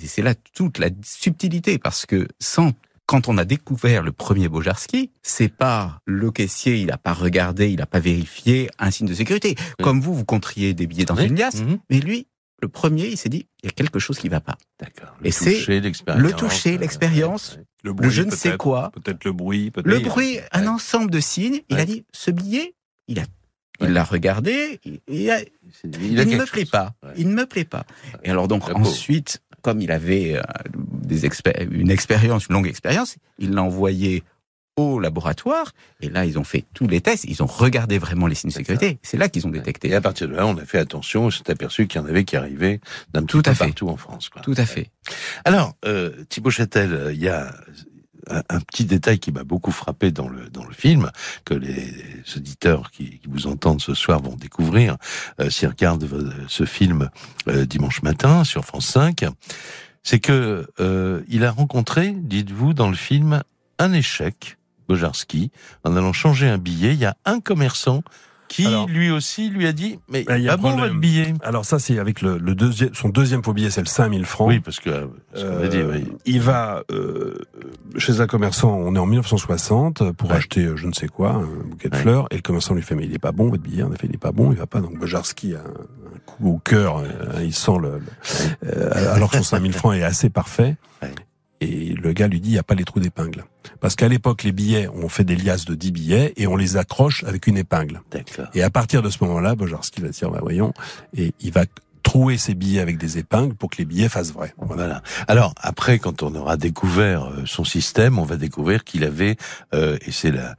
[0.00, 2.72] et c'est là toute la subtilité, parce que sans
[3.06, 7.70] quand on a découvert le premier Bojarski, c'est pas le caissier, il a pas regardé,
[7.70, 9.56] il a pas vérifié un signe de sécurité.
[9.82, 11.24] Comme vous, vous compteriez des billets dans Oui.
[11.26, 11.78] une liasse, Mhm.
[11.88, 12.26] mais lui,
[12.60, 14.58] le premier, il s'est dit, il y a quelque chose qui va pas.
[14.78, 15.14] D'accord.
[15.24, 17.96] Et c'est le toucher, euh, l'expérience, ouais, ouais.
[17.96, 19.86] Le Le je ne sais quoi, Peut-être le bruit, peut-être.
[19.86, 21.60] le bruit, un ensemble de signes.
[21.68, 21.82] Il Ouais.
[21.82, 22.74] a dit, ce billet,
[23.06, 23.24] il a,
[23.80, 25.40] il l'a regardé, il, il a-
[25.84, 26.70] il, a ne quelque me plaît chose.
[26.70, 26.94] pas.
[27.04, 27.12] Ouais.
[27.16, 27.84] Il ne me plaît pas.
[28.24, 30.42] Et alors donc ensuite, comme il avait euh,
[30.76, 34.22] des expé- une expérience, une longue expérience, il l'a envoyé
[34.78, 35.72] au laboratoire.
[36.00, 37.24] Et là, ils ont fait tous les tests.
[37.24, 38.98] Ils ont regardé vraiment les signes de sécurité.
[39.02, 39.94] C'est là qu'ils ont Et détecté.
[39.94, 42.24] à partir de là, on a fait attention, on s'est aperçu qu'il y en avait
[42.24, 42.80] qui arrivaient
[43.12, 43.64] d'un petit Tout peu à fait.
[43.66, 44.28] partout en France.
[44.28, 44.42] Quoi.
[44.42, 44.90] Tout à fait.
[45.44, 47.52] Alors, euh, Thibaut Châtel, euh, il y a
[48.30, 51.10] un, petit détail qui m'a beaucoup frappé dans le dans le film
[51.46, 51.94] que les
[52.36, 54.98] auditeurs qui, qui vous entendent ce soir vont découvrir
[55.40, 57.08] euh, s'ils regardent euh, ce film
[57.48, 59.24] euh, dimanche matin sur France 5,
[60.02, 63.42] c'est que euh, il a rencontré, dites-vous, dans le film,
[63.78, 64.57] un échec.
[64.88, 65.50] Bojarski,
[65.84, 68.02] en allant changer un billet, il y a un commerçant
[68.48, 70.94] qui Alors- lui aussi lui a dit mais Ben, il y a pas bon votre
[70.94, 71.34] billet.
[71.42, 74.48] Alors ça, c'est avec le, le deuxième, son deuxième faux billet, c'est le 5000 francs.
[74.48, 76.10] Oui, parce que euh, ce qu'on a dit, Euh, oui.
[76.24, 77.36] Il va euh,
[77.98, 80.36] chez un commerçant, on est en 1960, pour Ouais.
[80.36, 82.00] acheter euh, je ne sais quoi, un bouquet de Ouais.
[82.00, 84.06] fleurs, et le commerçant lui fait mais il est pas bon votre billet, en effet
[84.08, 84.80] il est pas bon, il va pas.
[84.80, 88.02] Donc Bojarski a un, un coup au cœur, euh, il sent le, le-
[88.66, 90.76] euh, alors que son 5000 francs est assez parfait.
[91.02, 91.12] Ouais.
[91.60, 93.44] Et le gars lui dit il n'y a pas les trous d'épingle.
[93.80, 96.76] Parce qu'à l'époque les billets, on fait des liasses de 10 billets et on les
[96.76, 98.02] accroche avec une épingle.
[98.10, 98.46] D'accord.
[98.54, 100.72] Et à partir de ce moment-là, Bojarski va dire bah voyons,
[101.16, 101.64] et il va
[102.08, 104.54] trouer ses billets avec des épingles pour que les billets fassent vrai.
[104.56, 104.84] Voilà.
[104.84, 105.02] Voilà.
[105.26, 109.36] Alors après, quand on aura découvert euh, son système, on va découvrir qu'il avait,
[109.74, 110.54] euh, et c'est la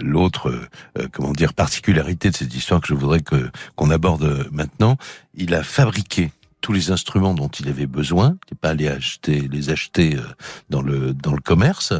[0.00, 0.48] l'autre,
[0.96, 4.96] euh, comment dire, particularité de cette histoire que je voudrais que qu'on aborde euh, maintenant,
[5.34, 9.48] il a fabriqué tous les instruments dont il avait besoin, il n'est pas allé acheter,
[9.50, 10.22] les acheter euh,
[10.68, 11.92] dans le dans le commerce,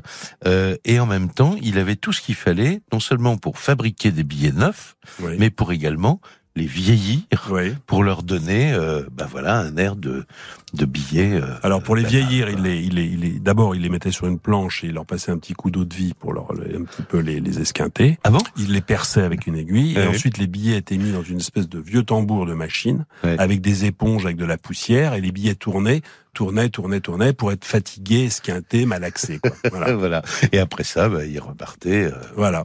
[0.47, 4.11] euh, et en même temps, il avait tout ce qu'il fallait, non seulement pour fabriquer
[4.13, 5.37] des billets neufs, Oui.
[5.39, 6.21] mais pour également
[6.57, 7.73] les vieillir Oui.
[7.87, 10.25] pour leur donner, euh, ben voilà, un air de
[10.73, 11.33] de billets.
[11.35, 13.83] euh, Alors pour les ben, vieillir, euh, il les, il les, il les, d'abord il
[13.83, 16.13] les mettait sur une planche et il leur passait un petit coup d'eau de vie
[16.15, 18.19] pour leur un petit peu les, les esquinter.
[18.23, 18.39] Ah bon?
[18.57, 20.07] Il les perçait avec une aiguille et Ouais.
[20.07, 23.85] ensuite les billets étaient mis dans une espèce de vieux tambour de machine avec des
[23.85, 26.03] éponges avec de la poussière et les billets tournaient,
[26.35, 29.39] tournaient, tournaient, tournaient pour être fatigués, esquintés, malaxés.
[29.39, 29.51] Quoi.
[29.71, 29.95] Voilà.
[29.95, 30.23] voilà.
[30.53, 32.05] Et après ça, bah, il repartait.
[32.05, 32.13] euh.
[32.37, 32.65] voilà.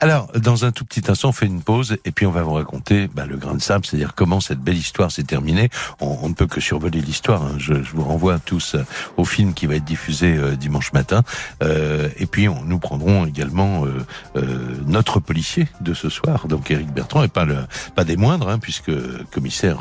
[0.00, 2.52] Alors, dans un tout petit instant, on fait une pause et puis on va vous
[2.54, 5.70] raconter bah, le grain de sable, c'est-à-dire comment cette belle histoire s'est terminée.
[6.00, 7.42] On, on ne peut que survoler l'histoire.
[7.42, 7.54] hein.
[7.58, 8.84] Je, je vous renvoie tous euh,
[9.16, 11.22] au film qui va être diffusé euh, dimanche matin.
[11.62, 13.90] Euh, et puis, on, nous prendrons également euh,
[14.36, 17.56] euh, notre policier de ce soir, donc Éric Bertrand, et pas le,
[17.94, 18.92] pas des moindres, hein, puisque
[19.30, 19.78] commissaire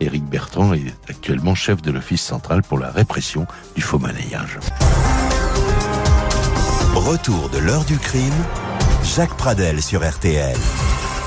[0.00, 4.58] Éric Bertrand est actuellement chef de l'Office central pour la répression du faux monnayage.
[6.94, 8.32] Retour de l'heure du crime.
[9.02, 10.56] Jacques Pradel sur RTL.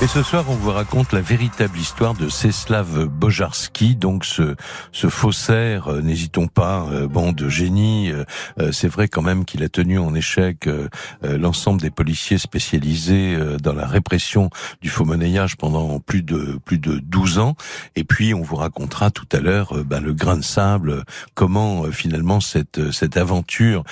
[0.02, 4.54] Et ce soir, on vous raconte la véritable histoire de Czeslaw Bojarski, donc ce,
[4.92, 8.10] ce faussaire, euh, n'hésitons pas, euh, bon, de génie.
[8.10, 8.24] euh,
[8.58, 10.88] euh, c'est vrai quand même qu'il a tenu en échec euh,
[11.22, 14.50] l'ensemble des policiers spécialisés dans la répression
[14.82, 17.54] du faux monnayage pendant plus de plus de 12 ans.
[17.96, 21.04] Et puis, on vous racontera tout à l'heure ben, le grain de sable,
[21.34, 23.84] comment finalement cette cette aventure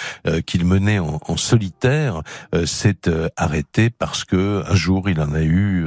[0.46, 2.22] qu'il menait en, en solitaire
[2.66, 5.86] s'est arrêtée parce que un jour, il en a eu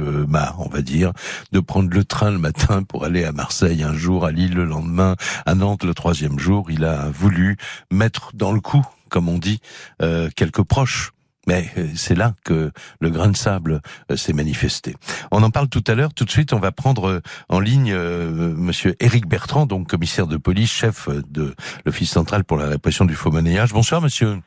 [0.58, 1.12] on va dire,
[1.52, 4.64] de prendre le train le matin pour aller à Marseille un jour, à Lille le
[4.64, 6.70] lendemain, à Nantes le troisième jour.
[6.70, 7.56] Il a voulu
[7.90, 9.60] mettre dans le coup, comme on dit,
[10.02, 11.12] euh, quelques proches.
[11.46, 14.96] Mais euh, c'est là que le grain de sable euh, s'est manifesté.
[15.30, 16.12] On en parle tout à l'heure.
[16.12, 20.26] Tout de suite, on va prendre euh, en ligne euh, Monsieur Éric Bertrand, donc commissaire
[20.26, 23.72] de police, chef de l'Office central pour la répression du faux monnayage.
[23.72, 24.38] Bonsoir, Monsieur.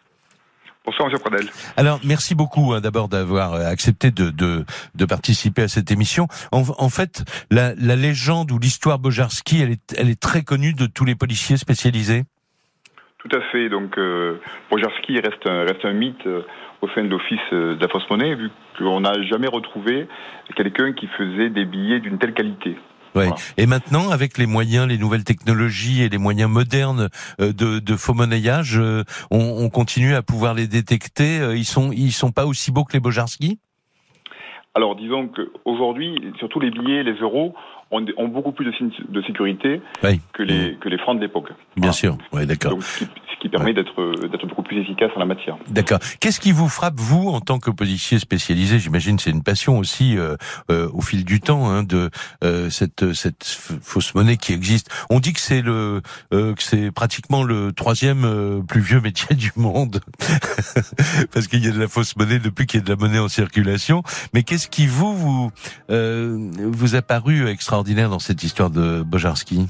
[0.85, 1.47] Bonsoir, Monsieur Pradel.
[1.77, 4.65] Alors, merci beaucoup hein, d'abord d'avoir euh, accepté de, de,
[4.95, 6.27] de participer à cette émission.
[6.51, 10.73] En, en fait, la, la légende ou l'histoire Bojarski, elle est, elle est très connue
[10.73, 12.23] de tous les policiers spécialisés?
[13.19, 13.69] Tout à fait.
[13.69, 14.39] Donc, euh,
[14.71, 16.41] Bojarski reste un, reste un mythe euh,
[16.81, 20.07] au sein de l'Office de la fausse monnaie, vu qu'on n'a jamais retrouvé
[20.55, 22.77] quelqu'un qui faisait des billets d'une telle qualité.
[23.15, 23.27] Ouais.
[23.27, 23.35] Voilà.
[23.57, 27.09] Et maintenant, avec les moyens, les nouvelles technologies et les moyens modernes
[27.41, 31.39] euh, de, de faux monnayage, euh, on, on continue à pouvoir les détecter.
[31.39, 33.59] Euh, Ils sont, ils sont pas aussi beaux que les Bojarski?
[34.75, 37.55] Alors, disons qu'aujourd'hui, surtout les billets, les euros,
[37.91, 40.21] ont, ont beaucoup plus de signes de sécurité Oui.
[40.33, 41.49] que les, que les francs de l'époque.
[41.75, 41.93] Bien Voilà.
[41.93, 42.17] sûr.
[42.31, 42.77] Ouais, d'accord.
[42.81, 43.03] Ce
[43.39, 45.57] qui, permet d'être d'être beaucoup plus efficace en la matière.
[45.69, 45.99] D'accord.
[46.19, 48.79] Qu'est-ce qui vous frappe vous en tant que policier spécialisé?
[48.79, 50.35] J'imagine c'est une passion aussi euh,
[50.71, 52.09] euh, au fil du temps hein, de
[52.43, 53.43] euh, cette cette
[53.81, 54.89] fausse monnaie qui existe.
[55.09, 60.01] On dit que c'est le que c'est pratiquement le troisième plus vieux métier du monde
[61.33, 63.19] parce qu'il y a de la fausse monnaie depuis qu'il y a de la monnaie
[63.19, 64.03] en circulation.
[64.33, 65.51] Mais qu'est-ce qui vous vous
[65.89, 69.67] vous a paru extraordinaire dans cette histoire de Bojarski?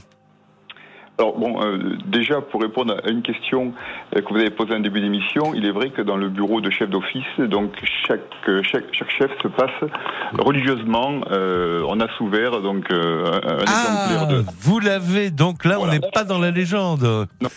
[1.20, 3.74] Alors bon, euh, déjà pour répondre à une question
[4.16, 6.62] euh, que vous avez posée en début d'émission, il est vrai que dans le bureau
[6.62, 7.74] de chef d'office, donc
[8.08, 8.22] chaque,
[8.64, 9.92] chaque, chaque chef se passe
[10.38, 11.22] religieusement.
[11.32, 14.44] Euh, on a souvert donc un, ah, exemplaire de.
[14.62, 17.28] Vous l'avez donc là, on n'est pas dans la légende.
[17.42, 17.50] Non.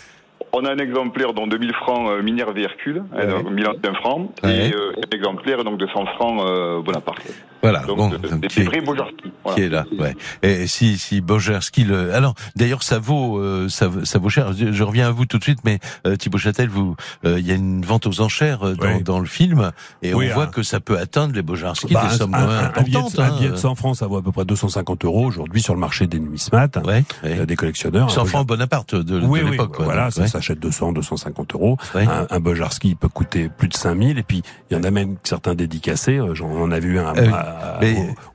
[0.54, 3.26] On a un exemplaire dans 2000 francs euh, Minerve et Hercule, ouais.
[3.26, 7.22] donc 1000 francs, et euh, un exemplaire donc de 100 francs euh, Bonaparte.
[7.62, 9.32] Voilà, donc, bon, des qui, vrais Bojarski.
[9.44, 9.56] Voilà.
[9.56, 10.16] Qui est là, ouais.
[10.42, 14.52] Et si si Bojarski le alors d'ailleurs ça vaut euh, ça, ça vaut cher.
[14.52, 17.46] Je, je, reviens à vous tout de suite mais euh, Thibaut Châtel vous euh, il
[17.46, 19.02] y a une vente aux enchères dans, oui.
[19.02, 19.70] dans le film
[20.02, 22.64] et oui, on voit que ça peut atteindre les Bojarski bah, des sommes un, un,
[22.64, 22.76] importantes.
[22.78, 23.32] Un billet, de, hein.
[23.32, 25.80] un billet de 100 francs ça vaut à peu près 250 euros aujourd'hui sur le
[25.80, 27.46] marché des numismates ouais, ouais.
[27.46, 28.10] des collectionneurs.
[28.10, 29.76] 100 francs Bonaparte de, oui, de l'époque.
[29.78, 31.76] Oui, voilà, ça s'achète 200 250 euros.
[31.94, 35.16] Un, un Bojarski peut coûter plus de 5000 et puis il y en a même
[35.22, 36.20] certains dédicacés.
[36.34, 37.80] J'en on a vu un euh, à,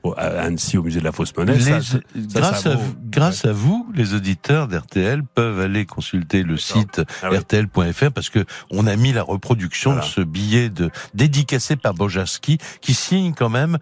[0.02, 1.58] au, à Annecy au musée de la fausse monnaie.
[1.60, 1.80] Ça,
[2.14, 3.50] grâce, ça à, vaut, grâce ouais.
[3.50, 7.38] à vous, les auditeurs d'RTL peuvent aller consulter le site ah, oui.
[7.38, 10.06] rtl.fr parce que on a mis la reproduction voilà.
[10.06, 13.78] de ce billet de dédicacé par Bojarski qui signe quand même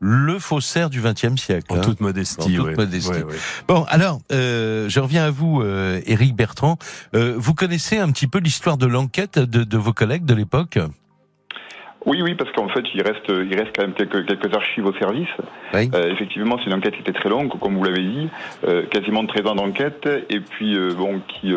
[0.00, 1.66] le faussaire du XXe siècle.
[1.68, 1.80] En hein.
[1.80, 2.40] toute modestie.
[2.40, 2.74] En toute ouais.
[2.74, 3.10] modestie.
[3.10, 3.36] Ouais, ouais.
[3.68, 6.78] Bon, alors, euh, je reviens à vous, euh, Éric Bertrand.
[7.14, 10.78] Euh, vous connaissez un petit peu l'histoire de l'enquête de, de, vos collègues de l'époque?
[12.06, 14.94] Oui, oui, parce qu'en fait, il reste, il reste quand même quelques, quelques archives au
[14.94, 15.28] service.
[15.74, 15.90] Oui.
[15.94, 18.28] Euh, effectivement, c'est une enquête qui était très longue, comme vous l'avez dit,
[18.66, 21.52] euh, quasiment 13 ans d'enquête, et puis euh, bon, qui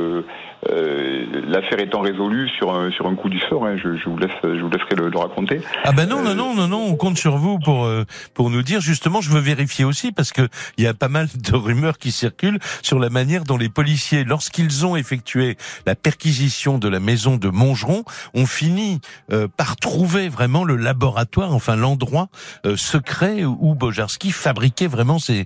[0.70, 3.66] euh, l'affaire étant résolue sur un, sur un coup du sort.
[3.66, 5.62] Hein, je, je, vous laisse, je vous laisserai le, le raconter.
[5.84, 8.62] Ah ben non, non, non, non, non, on compte sur vous pour euh, pour nous
[8.62, 8.80] dire.
[8.80, 12.12] Justement, je veux vérifier aussi parce que il y a pas mal de rumeurs qui
[12.12, 17.36] circulent sur la manière dont les policiers, lorsqu'ils ont effectué la perquisition de la maison
[17.36, 18.04] de Montgeron,
[18.34, 19.02] ont fini
[19.32, 22.28] euh, par trouver vraiment le laboratoire, enfin l'endroit
[22.66, 25.46] euh, secret où Bojarski fabriquait vraiment ses,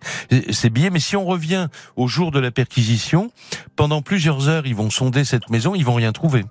[0.50, 0.90] ses billets.
[0.90, 3.32] Mais si on revient au jour de la perquisition,
[3.76, 6.46] pendant plusieurs heures, ils vont sonder cette maison, ils vont rien trouver.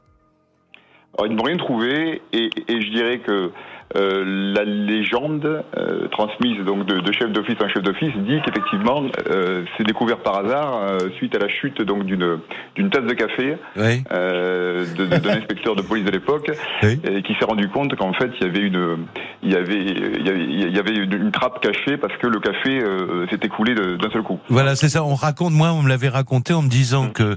[1.24, 3.50] Ils ne vont rien trouver, et, je dirais que
[3.94, 9.64] la légende euh, transmise donc de, de, chef d'office en chef d'office dit qu'effectivement euh,
[9.76, 12.38] c'est découvert par hasard euh, suite à la chute donc d'une
[12.74, 14.02] d'une tasse de café oui.
[14.12, 16.50] Euh, d'un inspecteur de police de l'époque
[16.82, 17.00] oui.
[17.04, 19.06] et qui s'est rendu compte qu'en fait il y avait une
[19.42, 22.26] il y avait il y avait, il y avait une, une trappe cachée parce que
[22.26, 24.40] le café euh, s'était coulé d'un seul coup.
[24.48, 27.12] Voilà c'est ça on raconte moi on me l'avait raconté en me disant mmh.
[27.12, 27.36] que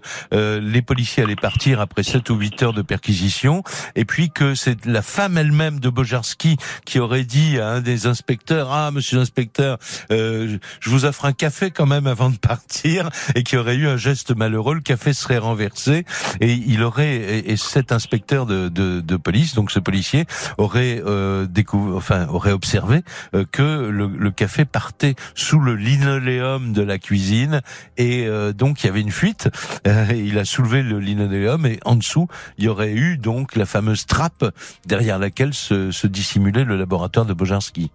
[0.59, 3.63] les policiers allaient partir après 7 ou 8 heures de perquisition
[3.95, 8.08] et puis que c'est la femme elle-même de Bojarski qui, aurait dit à un des
[8.08, 9.78] inspecteurs ah monsieur l'inspecteur
[10.12, 13.88] euh, je vous offre un café quand même avant de partir et qui aurait eu
[13.88, 14.75] un geste malheureux.
[14.75, 16.06] Le café serait renversé.
[16.39, 20.25] Et il aurait et, et cet inspecteur de, de, de, police donc ce policier
[20.58, 23.04] aurait euh, découvert enfin aurait observé
[23.36, 27.62] euh, que le, le, café partait sous le linoléum de la cuisine.
[27.97, 29.49] Et euh, donc il y avait une fuite.
[29.88, 31.65] Euh, il a soulevé le linoléum.
[31.65, 34.45] Et en dessous il y aurait eu donc la fameuse trappe
[34.86, 37.91] derrière laquelle se, se dissimuler le laboratoire de Bojarski.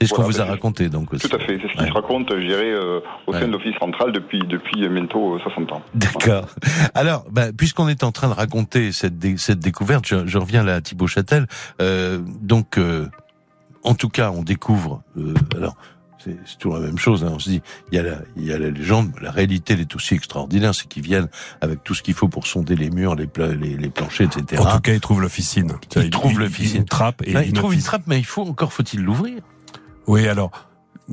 [0.00, 1.12] C'est ce voilà, qu'on vous a raconté, donc.
[1.12, 1.28] Aussi.
[1.28, 1.58] Tout à fait.
[1.62, 1.90] C'est ce ouais.
[1.90, 3.46] raconte, je dirais, euh, au sein ouais.
[3.46, 5.82] de l'Office central depuis, depuis bientôt 60 ans.
[5.94, 6.46] D'accord.
[6.94, 10.64] Alors, bah, puisqu'on est en train de raconter cette, dé cette découverte, je, je, reviens
[10.64, 11.46] là à Thibaut Châtel.
[11.80, 13.08] Euh, donc, euh,
[13.84, 15.02] en tout cas, on découvre.
[15.16, 15.76] euh, alors,
[16.24, 17.24] c'est toujours la même chose.
[17.24, 17.32] Hein.
[17.34, 19.80] On se dit, il y, a la, il y a la légende, la réalité elle
[19.80, 21.28] est aussi extraordinaire, c'est qu'ils viennent
[21.60, 24.62] avec tout ce qu'il faut pour sonder les murs, les, les, les planchers, etc.
[24.62, 25.72] En tout cas, ils trouvent l'officine.
[25.96, 26.82] Ils, ils trouvent l'officine.
[26.82, 29.40] Une trappe et Là, ils trouvent une trappe, mais il faut encore faut-il l'ouvrir.
[30.06, 30.50] Oui, alors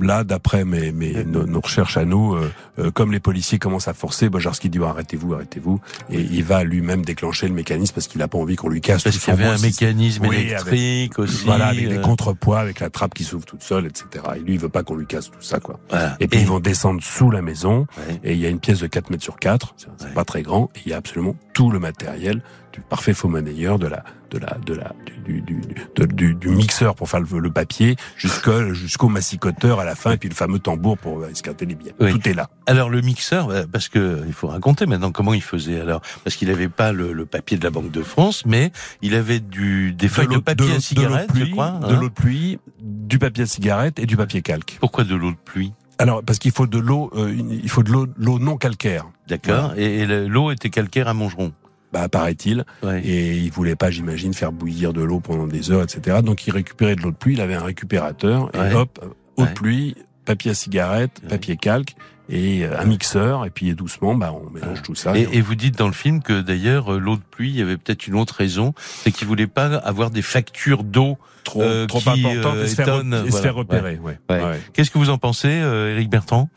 [0.04, 3.88] là, d'après mes, mes nos, nos, recherches à nous, euh, euh, comme les policiers commencent
[3.88, 8.08] à forcer, Bojarski dit oh, arrêtez-vous, arrêtez-vous, et il va lui-même déclencher le mécanisme parce
[8.08, 9.04] qu'il a pas envie qu'on lui casse.
[9.04, 11.46] Parce qu'il y avait un mécanisme oui, électrique avec, aussi.
[11.46, 11.90] Voilà, avec euh...
[11.90, 14.24] des contrepoids, avec la trappe qui s'ouvre toute seule, etc.
[14.36, 15.80] Et lui, il veut pas qu'on lui casse tout ça, quoi.
[15.90, 16.16] Voilà.
[16.20, 16.44] Et puis et...
[16.44, 18.20] ils vont descendre sous la maison, ouais.
[18.24, 20.14] et il y a une pièce de 4 mètres sur 4, c'est ouais.
[20.14, 22.42] pas très grand, et il y a absolument tout le matériel
[22.80, 26.50] du parfait faux monnayeur, de la, de la, de la, du, du, du, du, du
[26.50, 30.36] mixeur pour faire le, le papier, jusqu'au jusqu'au massicoteur à la fin, et puis le
[30.36, 31.94] fameux tambour pour esquinter les billets.
[32.00, 32.12] Oui.
[32.12, 32.50] Tout est là.
[32.65, 35.80] Alors le mixeur, parce que il faut raconter maintenant comment il faisait.
[35.80, 39.15] Alors parce qu'il n'avait pas le, le, papier de la Banque de France, mais il
[39.15, 41.80] avait du des feuilles de, de papier de à cigarette, pluie, je crois.
[41.82, 44.77] Hein de l'eau de pluie, du papier à cigarette et du papier calque.
[44.80, 45.73] Pourquoi de l'eau de pluie?
[45.98, 49.06] Alors parce qu'il faut de l'eau, euh, il faut de l'eau, l'eau non calcaire.
[49.27, 49.73] D'accord.
[49.73, 49.82] Voilà.
[49.82, 51.52] Et, et l'eau était calcaire à Montgeron.
[51.94, 52.65] Bah, paraît-il.
[52.83, 53.02] Ouais.
[53.06, 56.17] Et il voulait pas, j'imagine, faire bouillir de l'eau pendant des heures, etc.
[56.23, 58.71] Donc il récupérait de l'eau de pluie, il avait un récupérateur, Ouais.
[58.71, 59.00] et hop,
[59.37, 61.96] eau de pluie, papier à cigarette, papier calque,
[62.31, 65.17] et euh, un mixeur, et puis doucement, bah, on mélange tout ça.
[65.17, 67.50] Et, et on- et vous dites dans le film que d'ailleurs euh, l'eau de pluie,
[67.50, 71.17] il y avait peut-être une autre raison, c'est qu'il voulait pas avoir des factures d'eau.
[71.44, 73.42] trop, euh, trop qui, important euh, et se faire, étonne, et se voilà.
[73.44, 73.98] faire repérer.
[73.98, 74.19] Ouais.
[74.29, 74.44] Ouais.
[74.44, 74.60] Ouais.
[74.73, 76.50] Qu'est-ce que vous en pensez, Éric Bertrand?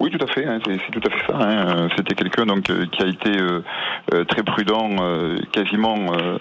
[0.00, 0.46] Oui, tout à fait.
[0.46, 1.36] hein, c'est tout à fait ça.
[1.38, 1.88] hein.
[1.96, 3.62] C'était quelqu'un donc euh, qui a été euh,
[4.14, 6.38] euh, très prudent, euh, quasiment euh,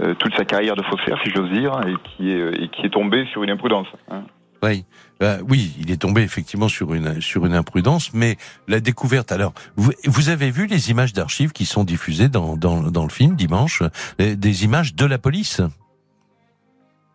[0.00, 2.90] euh, toute sa carrière de faussaire, si j'ose dire, et qui est et qui est
[2.90, 3.88] tombé sur une imprudence.
[4.10, 4.22] hein.
[4.62, 4.84] Oui,
[5.22, 8.36] Euh, oui, il est tombé effectivement sur une sur une imprudence, mais
[8.68, 9.32] la découverte.
[9.32, 13.10] Alors, vous, vous avez vu les images d'archives qui sont diffusées dans dans, dans le
[13.10, 13.82] film dimanche,
[14.20, 15.60] euh, des images de la police?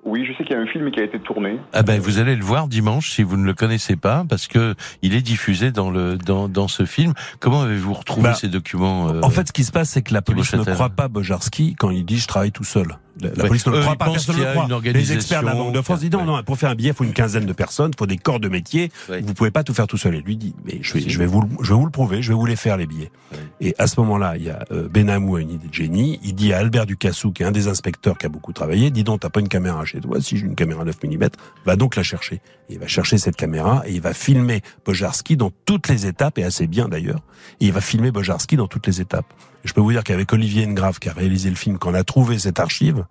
[0.05, 1.59] Oui, je sais qu'il y a un film qui a été tourné.
[1.73, 4.75] Ah ben vous allez le voir dimanche si vous ne le connaissez pas parce que
[5.01, 7.13] il est diffusé dans le dans dans ce film.
[7.39, 10.13] Comment avez-vous retrouvé Bah, ces documents euh, En fait, ce qui se passe, c'est que
[10.13, 12.97] la police ne croit pas Bojarski quand il dit je travaille tout seul.
[13.21, 13.47] La, Ouais.
[13.47, 14.67] police ne le Eux, croit pas, personne ne le croit.
[14.83, 16.95] Les experts de la Banque de France disent non, non, pour faire un billet, il
[16.95, 18.91] faut une quinzaine de personnes, il faut des corps de métier.
[19.09, 19.21] Ouais.
[19.21, 20.15] Vous pouvez pas tout faire tout seul.
[20.15, 22.21] Et lui dit, mais je vais, je vais vous, le- je vais vous le prouver,
[22.21, 23.11] je vais vous les faire les billets.
[23.31, 23.37] Ouais.
[23.61, 26.19] Et à ce moment-là, il y a euh, Benamou a une idée de génie.
[26.23, 29.03] Il dit à Albert Ducassou, qui est un des inspecteurs qui a beaucoup travaillé, dis
[29.05, 30.19] donc, t'as pas une caméra chez toi?
[30.19, 31.27] Si j'ai une caméra 9 mm,
[31.65, 32.41] va donc la chercher.
[32.69, 36.37] Et il va chercher cette caméra et il va filmer Bojarski dans toutes les étapes,
[36.37, 37.21] et assez bien d'ailleurs.
[37.61, 39.33] Et il va filmer Bojarski dans toutes les étapes.
[39.65, 42.03] Je peux vous dire qu'avec Olivier Engrave, qui a réalisé le film, quand on a
[42.03, 43.03] trouvé cette archive,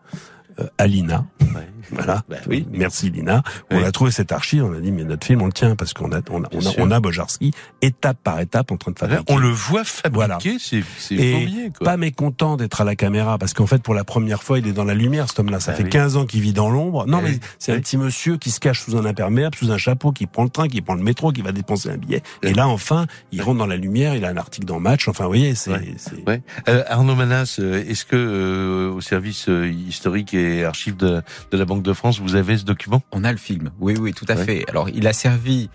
[0.61, 1.69] euh, à l'INA, ouais.
[1.91, 2.23] voilà.
[2.29, 2.67] Bah oui.
[2.73, 3.43] Merci Lina.
[3.71, 5.93] On a trouvé cette archive, on a dit mais notre film on le tient parce
[5.93, 7.53] qu'on a on a on a, on a Bojarski
[7.83, 9.23] étape par étape en train de fabriquer.
[9.29, 10.39] On le voit fabriquer, Voilà.
[10.59, 11.85] c'est c'est Et quoi.
[11.85, 14.73] pas mécontent d'être à la caméra parce qu'en fait pour la première fois il est
[14.73, 15.61] dans la lumière cet homme-là.
[15.61, 15.91] Ça Ah fait oui.
[15.91, 17.07] 15 ans qu'il vit dans l'ombre.
[17.07, 17.81] Non Ah mais c'est un Oui.
[17.83, 20.69] petit monsieur qui se cache sous un imperméable, sous un chapeau, qui prend le train,
[20.69, 22.23] qui prend le métro, qui va dépenser un billet.
[22.43, 22.51] Oui.
[22.51, 25.07] Et là enfin il rentre dans la lumière, il a un article dans Match.
[25.09, 25.95] Enfin vous voyez c'est Ouais.
[25.99, 26.41] c'est- Ouais.
[26.69, 31.57] Euh, Arnaud Manas, euh, est-ce que euh, au service euh, historique et archives de, de
[31.57, 33.03] la Banque de France, vous avez ce document?
[33.13, 33.71] On a le film.
[33.81, 34.65] Oui, oui, tout à fait.
[34.69, 35.71] Alors, il a servi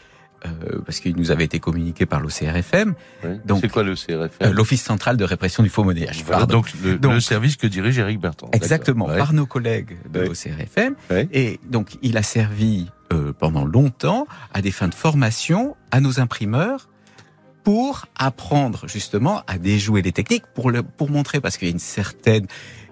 [0.45, 2.93] euh, parce qu'il nous avait été communiqué par l'OCRFM,
[3.45, 6.23] Donc, C'est quoi le CRFM euh, l'Office central de répression du faux monnayage.
[6.25, 8.49] Voilà, donc, le, Donc- le service que dirige Eric Bertrand.
[8.53, 9.07] Exactement.
[9.07, 9.17] Ouais.
[9.17, 10.25] par nos collègues de Ouais.
[10.27, 10.95] l'OCRFM.
[11.11, 11.27] Ouais.
[11.33, 16.19] Et donc, il a servi euh, pendant longtemps à des fins de formation à nos
[16.19, 16.88] imprimeurs
[17.69, 21.71] pour apprendre justement à déjouer les techniques, pour, le, pour montrer, parce qu'il y a
[21.71, 22.47] une certaine...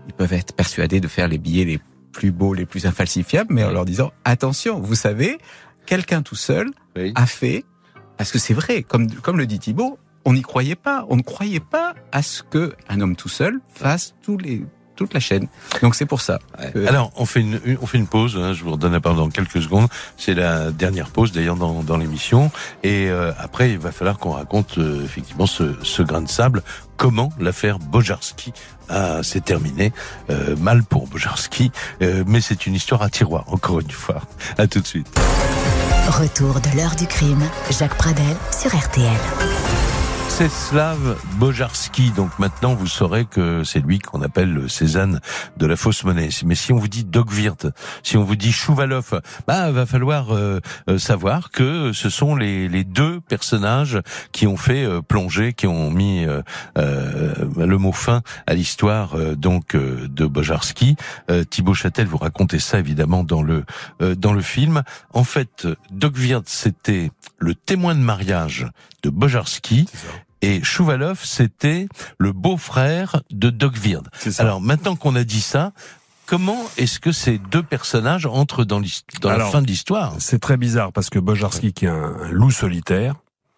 [0.07, 1.80] Ils peuvent être persuadés de faire les billets les
[2.11, 5.39] plus beaux, les plus infalsifiables, mais en leur disant, attention, vous savez,
[5.88, 7.11] quelqu'un tout seul Oui.
[7.15, 7.65] a fait,
[8.17, 11.07] parce que c'est vrai, comme, comme le dit Thibault, on n'y croyait pas.
[11.09, 14.63] On ne croyait pas à ce que un homme tout seul fasse tous les,
[14.98, 15.48] toute la chaîne.
[15.82, 16.39] Donc c'est pour ça.
[16.74, 18.36] que- Alors, on fait une, une- on fait une pause.
[18.38, 19.88] hein, je vous redonne la parole dans quelques secondes.
[20.18, 22.52] C'est la dernière pause d'ailleurs dans, dans l'émission.
[22.84, 26.64] Et euh, après, il va falloir qu'on raconte euh, effectivement ce, ce grain de sable.
[26.98, 28.52] Comment l'affaire Bojarski
[28.89, 29.93] a s'est terminée
[30.32, 31.72] euh, mal pour Bojarski,
[32.02, 33.43] euh, mais c'est une histoire à tiroir.
[33.48, 34.22] Encore une fois.
[34.58, 35.08] À tout de suite.
[36.10, 37.43] Retour de l'heure du crime.
[37.70, 39.06] Jacques Pradel sur RTL.
[40.30, 40.97] Czeslaw
[41.39, 42.11] Bojarski.
[42.11, 45.19] Donc maintenant, vous saurez que c'est lui qu'on appelle le Cézanne
[45.57, 46.30] de la fausse monnaie.
[46.45, 47.67] Mais si on vous dit Dogwirth,
[48.03, 50.59] si on vous dit Chouvalov, bah, va falloir euh,
[50.89, 53.99] euh, savoir que ce sont les, les deux personnages
[54.32, 56.41] qui ont fait euh, plonger, qui ont mis euh,
[56.78, 60.95] euh, le mot fin à l'histoire donc de Bojarski.
[61.49, 63.63] Thibaut Châtel vous racontez ça évidemment dans le
[63.99, 64.84] dans le film.
[65.13, 68.67] En fait, Dogwirth c'était le témoin de mariage
[69.08, 69.88] de Bojarski.
[70.41, 71.88] Et Chouvalov, c'était
[72.20, 73.49] le beau-frère de
[74.32, 74.43] ça.
[74.43, 75.72] Alors maintenant qu'on a dit ça,
[76.26, 78.80] comment est-ce que ces deux personnages entrent dans,
[79.24, 80.14] la fin de l'histoire?
[80.20, 83.16] C'est très bizarre parce que Bojarski, qui est un, un loup solitaire,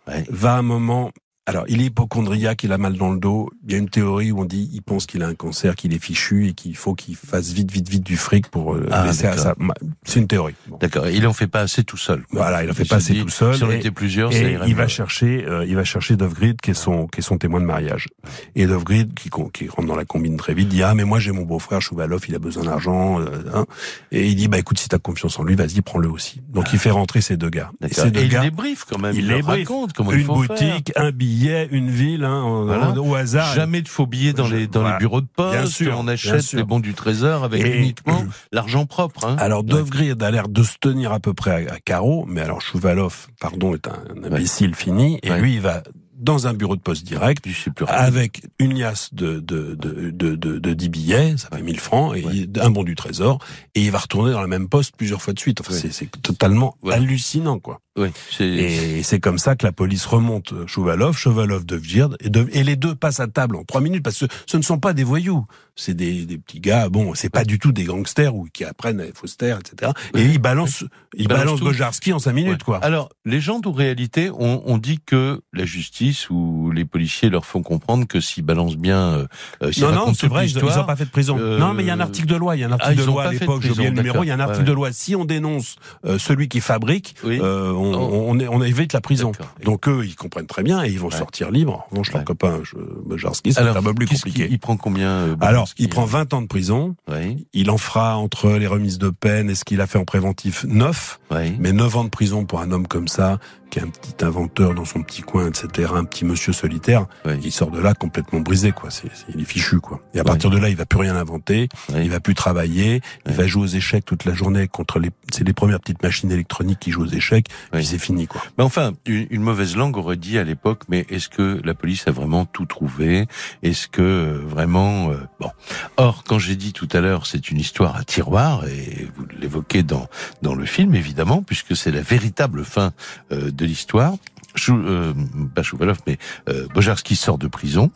[0.07, 0.25] Ouais.
[0.29, 1.11] va à un moment.
[1.49, 3.49] Alors, il est hypochondriaque, il a mal dans le dos.
[3.65, 5.93] Il y a une théorie où on dit, il pense qu'il a un cancer, qu'il
[5.93, 9.05] est fichu et qu'il faut qu'il fasse vite, vite, vite du fric pour euh, Ah,
[9.05, 9.55] laisser à sa.
[10.03, 10.55] C'est une théorie.
[10.67, 10.77] Bon.
[10.77, 11.07] D'accord.
[11.09, 12.23] Il en fait pas assez tout seul.
[12.29, 12.41] quoi.
[12.41, 14.57] Voilà, il en fait pas assez dit, tout seul, Si on était plusieurs, ça Et
[14.67, 17.59] il va chercher, euh, il va chercher Dovgrid, qui est son, qui est son témoin
[17.61, 18.07] de mariage.
[18.55, 21.31] Et Dovgrid, qui, qui rentre dans la combine très vite, dit ah mais moi j'ai
[21.31, 23.19] mon beau-frère Chouvalov, il a besoin d'argent.
[23.21, 23.65] euh, hein.
[24.11, 26.41] Et il dit bah écoute si t'as confiance en lui, vas-y prends-le aussi.
[26.49, 27.71] Donc il fait rentrer ces deux gars.
[27.87, 29.15] Et ces deux Et il gars, les briefe quand même.
[29.15, 32.91] il les raconte comment une boutique, un billet, une ville, hein, Voilà.
[32.99, 33.53] au hasard.
[33.53, 34.95] Jamais de faux billets dans les dans voilà.
[34.95, 35.57] les bureaux de poste.
[35.57, 36.57] Bien sûr, on achète sûr.
[36.57, 39.25] les bons du trésor avec Et- uniquement l'argent propre.
[39.25, 39.35] Hein.
[39.39, 39.65] Alors Ouais.
[39.69, 43.27] Dovgrid a l'air de se tenir à peu près à, à carreau, mais alors Chouvalov,
[43.39, 45.39] pardon, est un, un imbécile fini, et Ouais.
[45.41, 45.83] lui il va
[46.21, 47.45] dans un bureau de poste direct,
[47.87, 52.13] avec une liasse de, de, de, de, de, de 10 billets, ça fait 1000 francs,
[52.17, 53.39] et un bon du trésor,
[53.73, 55.61] et il va retourner dans la même poste plusieurs fois de suite.
[55.61, 55.89] Enfin, Ouais.
[55.91, 57.79] c'est, totalement hallucinant, quoi.
[57.99, 62.47] Oui, Et c'est comme ça que la police remonte Chouvalov, Chouvalov de Vgird, et, de-
[62.53, 64.93] et les deux passent à table en trois minutes, parce que ce ne sont pas
[64.93, 65.45] des voyous.
[65.75, 68.99] C'est des, des petits gars, bon, c'est pas du tout des gangsters ou qui apprennent
[68.99, 69.93] à fausters, etc.
[70.13, 70.83] Et ils balancent,
[71.15, 71.61] ils balancent.
[71.61, 72.65] Bojarski en cinq minutes, Ouais.
[72.65, 72.77] quoi.
[72.79, 77.61] Alors, légende ou réalité, on, on dit que la justice ou les policiers leur font
[77.63, 79.27] comprendre que s'ils balancent bien, euh,
[79.63, 81.37] euh, Non, non, c'est vrai, ils n'ont pas fait de prison.
[81.39, 82.95] euh, non, mais il y a un article de loi, il y a un article
[82.97, 84.59] Ah, de loi à de l'époque, j'ai oublié le numéro, il y a un article
[84.63, 84.91] Ouais, de loi.
[84.91, 87.39] Si on dénonce euh, celui qui fabrique, Oui.
[87.41, 88.25] euh, on, Oh.
[88.29, 89.31] on, est- on évite la prison.
[89.63, 91.17] Donc eux, ils comprennent très bien et ils vont Ouais.
[91.17, 91.85] sortir libres.
[91.87, 92.25] En revanche, leur Ouais.
[92.25, 92.75] copain, je,
[93.05, 94.47] Bojarski, c'est Alors, un peu plus compliqué.
[94.49, 96.95] Il prend combien euh, Alors, il prend euh 20 ans de prison.
[97.09, 100.05] Oui, Il en fera entre les remises de peine et ce qu'il a fait en
[100.05, 101.19] préventif 9.
[101.31, 101.55] oui.
[101.59, 103.37] Mais 9 ans de prison pour un homme comme ça,
[103.69, 107.33] qui est un petit inventeur dans son petit coin, etc., un petit monsieur solitaire, Oui.
[107.43, 108.89] il sort de là complètement brisé, quoi.
[108.89, 109.99] C'est, c'est- il est fichu, quoi.
[110.15, 113.33] Et à partir de là, il va plus rien inventer, il va plus travailler, il
[113.33, 116.79] va jouer aux échecs toute la journée contre les, c'est les premières petites machines électroniques
[116.79, 117.45] qui jouent aux échecs,
[117.79, 117.85] Oui.
[117.85, 118.41] c'est fini, quoi.
[118.57, 122.07] Mais enfin, une, une mauvaise langue aurait dit à l'époque, mais est-ce que la police
[122.07, 123.27] a vraiment tout trouvé?
[123.63, 125.11] Est-ce que euh, vraiment...
[125.11, 125.49] euh, bon.
[125.97, 129.83] Or, quand j'ai dit tout à l'heure, c'est une histoire à tiroir, et vous l'évoquez
[129.83, 130.07] dans,
[130.41, 132.91] dans le film, évidemment, puisque c'est la véritable fin
[133.31, 134.13] euh, de l'histoire.
[134.55, 135.13] Chou, euh,
[135.53, 136.17] pas Chouvalov, mais
[136.49, 137.91] euh, Bojarski sort de prison,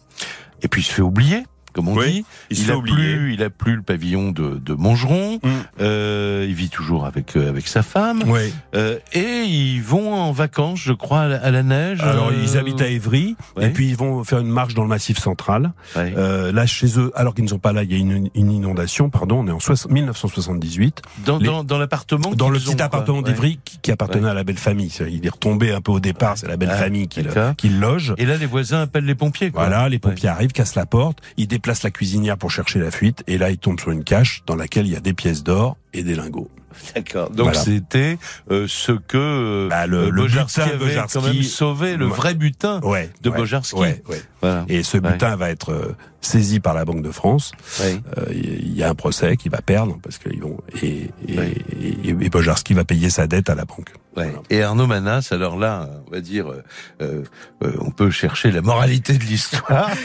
[0.62, 1.44] et puis il se fait oublier.
[1.74, 4.74] Comme on Oui, dit, il il a plus, il a plus le pavillon de, de
[4.74, 5.40] Montgeron.
[5.44, 5.50] Mm.
[5.82, 8.24] Euh, il vit toujours avec euh, avec sa femme.
[8.30, 8.52] Ouais.
[8.76, 12.00] Euh, et ils vont en vacances, je crois, à la, à la neige.
[12.02, 13.66] Alors, euh, ils habitent à Évry, ouais.
[13.66, 15.74] et puis ils vont faire une marche dans le massif central.
[15.96, 16.14] ouais.
[16.18, 18.52] Euh, là, chez eux, alors qu'ils ne sont pas là, il y a une, une
[18.52, 21.02] inondation, pardon, on est en soix- 1978.
[21.26, 22.32] dans, les- dans, dans l'appartement.
[22.36, 23.24] Dans le ont, petit appartement Ouais.
[23.24, 24.30] d'Ivry qui, qui appartenait Ouais.
[24.30, 24.92] à la belle famille.
[25.10, 27.70] Il est retombé un peu au départ, c'est la belle Ah, famille qui le, qui
[27.70, 28.14] le loge.
[28.18, 29.52] Et là, les voisins appellent les pompiers.
[29.52, 29.66] Quoi.
[29.68, 33.24] Voilà, les pompiers arrivent, cassent la porte, ils déplacent la cuisinière pour chercher la fuite,
[33.26, 35.78] et là ils tombent sur une cache dans laquelle il y a des pièces d'or
[35.94, 36.50] et des lingots.
[36.94, 37.30] D'accord.
[37.30, 37.60] Donc Voilà.
[37.60, 38.18] c'était
[38.52, 41.96] euh, ce que euh, Bah, le- euh, le Bojarski butin avait Bojarski- quand même sauvé,
[41.96, 42.12] le Ouais.
[42.16, 42.82] vrai butin.
[42.82, 43.10] Ouais.
[43.22, 43.76] De ouais, Bojarski.
[43.76, 44.22] Ouais, ouais.
[44.42, 44.66] Voilà.
[44.68, 47.52] Et ce butin va être euh, saisi par la Banque de France.
[47.80, 48.02] Ouais.
[48.18, 51.54] Euh, Il y a un procès qui va perdre parce qu'ils vont et, et, Ouais.
[51.80, 53.94] et, et Bojarski va payer sa dette à la banque.
[54.16, 54.26] Ouais.
[54.30, 54.42] Voilà.
[54.52, 56.64] Et Arnaud Manas, alors là, on va dire, euh,
[57.02, 57.24] euh,
[57.64, 59.90] euh, on peut chercher la moralité de l'histoire.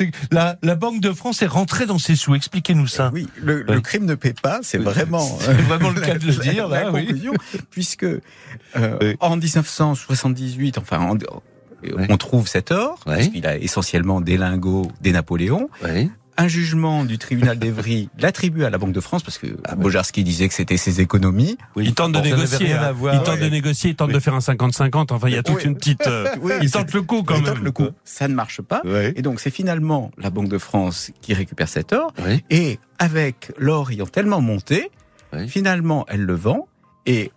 [0.00, 0.04] Que
[0.34, 2.34] la, la Banque de France est rentrée dans ses sous.
[2.34, 3.10] Expliquez-nous ça.
[3.12, 5.26] Oui, le, le crime ne paie pas, c'est vraiment,
[5.68, 7.32] vraiment le cas de le dire, la là, conclusion,
[7.70, 8.18] puisque euh,
[9.00, 9.16] Oui.
[9.20, 11.18] en 1978, enfin, en-
[11.82, 12.06] Oui.
[12.08, 15.68] on trouve cet or, parce qu'il a essentiellement des lingots des Napoléons.
[16.42, 20.48] Un jugement du tribunal d'Evry l'attribue à la Banque de France parce que Bojarski disait
[20.48, 21.58] que c'était ses économies.
[21.76, 21.84] Oui.
[21.86, 22.72] Il tente de négocier.
[22.72, 22.82] hein.
[22.82, 23.14] à voir.
[23.14, 23.40] il tente Ouais.
[23.44, 24.14] de négocier, il tente Oui.
[24.14, 25.12] de faire un 50-50.
[25.12, 25.64] Enfin, il y a toute Oui.
[25.64, 26.06] une petite.
[26.06, 27.54] euh, Oui, il tente le coup quand il même.
[27.54, 27.88] tente le coup.
[28.04, 28.82] Ça ne marche pas.
[29.16, 32.12] Et donc c'est finalement la Banque de France qui récupère cet or.
[32.26, 32.42] Oui.
[32.50, 34.90] Et avec l'or ayant tellement monté,
[35.34, 35.46] Oui.
[35.48, 36.66] finalement, elle le vend
[37.06, 37.32] et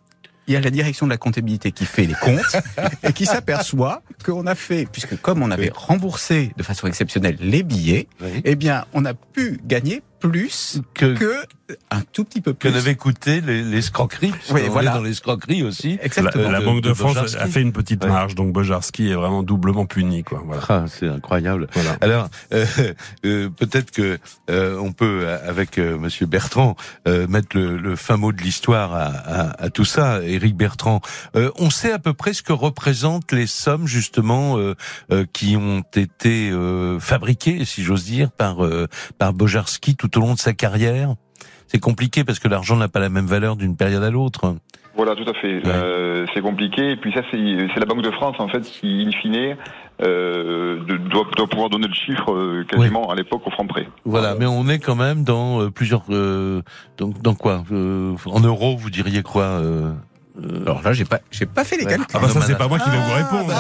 [0.48, 2.58] il y a la direction de la comptabilité qui fait les comptes
[3.04, 7.64] et qui s'aperçoit qu'on a fait, puisque comme on avait remboursé de façon exceptionnelle les
[7.64, 8.42] billets, Oui.
[8.44, 11.34] eh bien, on a pu gagner plus Que, que
[11.92, 12.72] un tout petit peu que plus.
[12.72, 14.32] n'avaient coûté les, l'escroqueries.
[14.32, 14.94] Oui, On est voilà.
[14.94, 15.98] dans l'escroquerie aussi.
[15.98, 16.50] La, Exactement.
[16.52, 17.38] la de- Banque de, de France Bojarski.
[17.38, 18.10] a fait une petite Ouais.
[18.10, 20.42] marge, donc Bojarski est vraiment doublement puni, quoi.
[20.46, 20.62] Voilà.
[20.70, 21.68] Ah, c'est incroyable.
[21.74, 21.98] Voilà.
[22.02, 22.66] Alors, euh,
[23.26, 24.18] euh, peut-être que
[24.50, 26.76] euh, on peut, euh, avec euh, Monsieur Bertrand,
[27.08, 30.22] euh, mettre le, le fin mot de l'histoire à, à- à tout ça.
[30.24, 31.02] Éric Bertrand,
[31.36, 34.76] Euh, on sait à peu près ce que représentent les sommes justement euh,
[35.12, 40.22] euh, qui ont été euh, fabriquées, si j'ose dire, par euh, par Bojarski tout au
[40.22, 41.16] long de sa carrière.
[41.68, 44.56] C'est compliqué parce que l'argent n'a pas la même valeur d'une période à l'autre.
[44.96, 45.62] Voilà, tout à fait.
[45.66, 46.92] Euh, c'est compliqué.
[46.92, 49.58] Et puis ça, c'est la Banque de France, en fait, qui, in fine,
[50.04, 53.88] euh, doit, doit pouvoir donner le chiffre euh, quasiment à l'époque au franc près.
[54.06, 56.04] Voilà, mais on est quand même dans plusieurs.
[56.98, 57.64] Donc dans quoi
[58.28, 59.60] En euros, vous diriez quoi
[60.66, 62.08] Alors là, j'ai pas, j'ai pas fait les calculs.
[62.14, 63.54] Ah bah ça c'est pas moi qui vais vous répondre.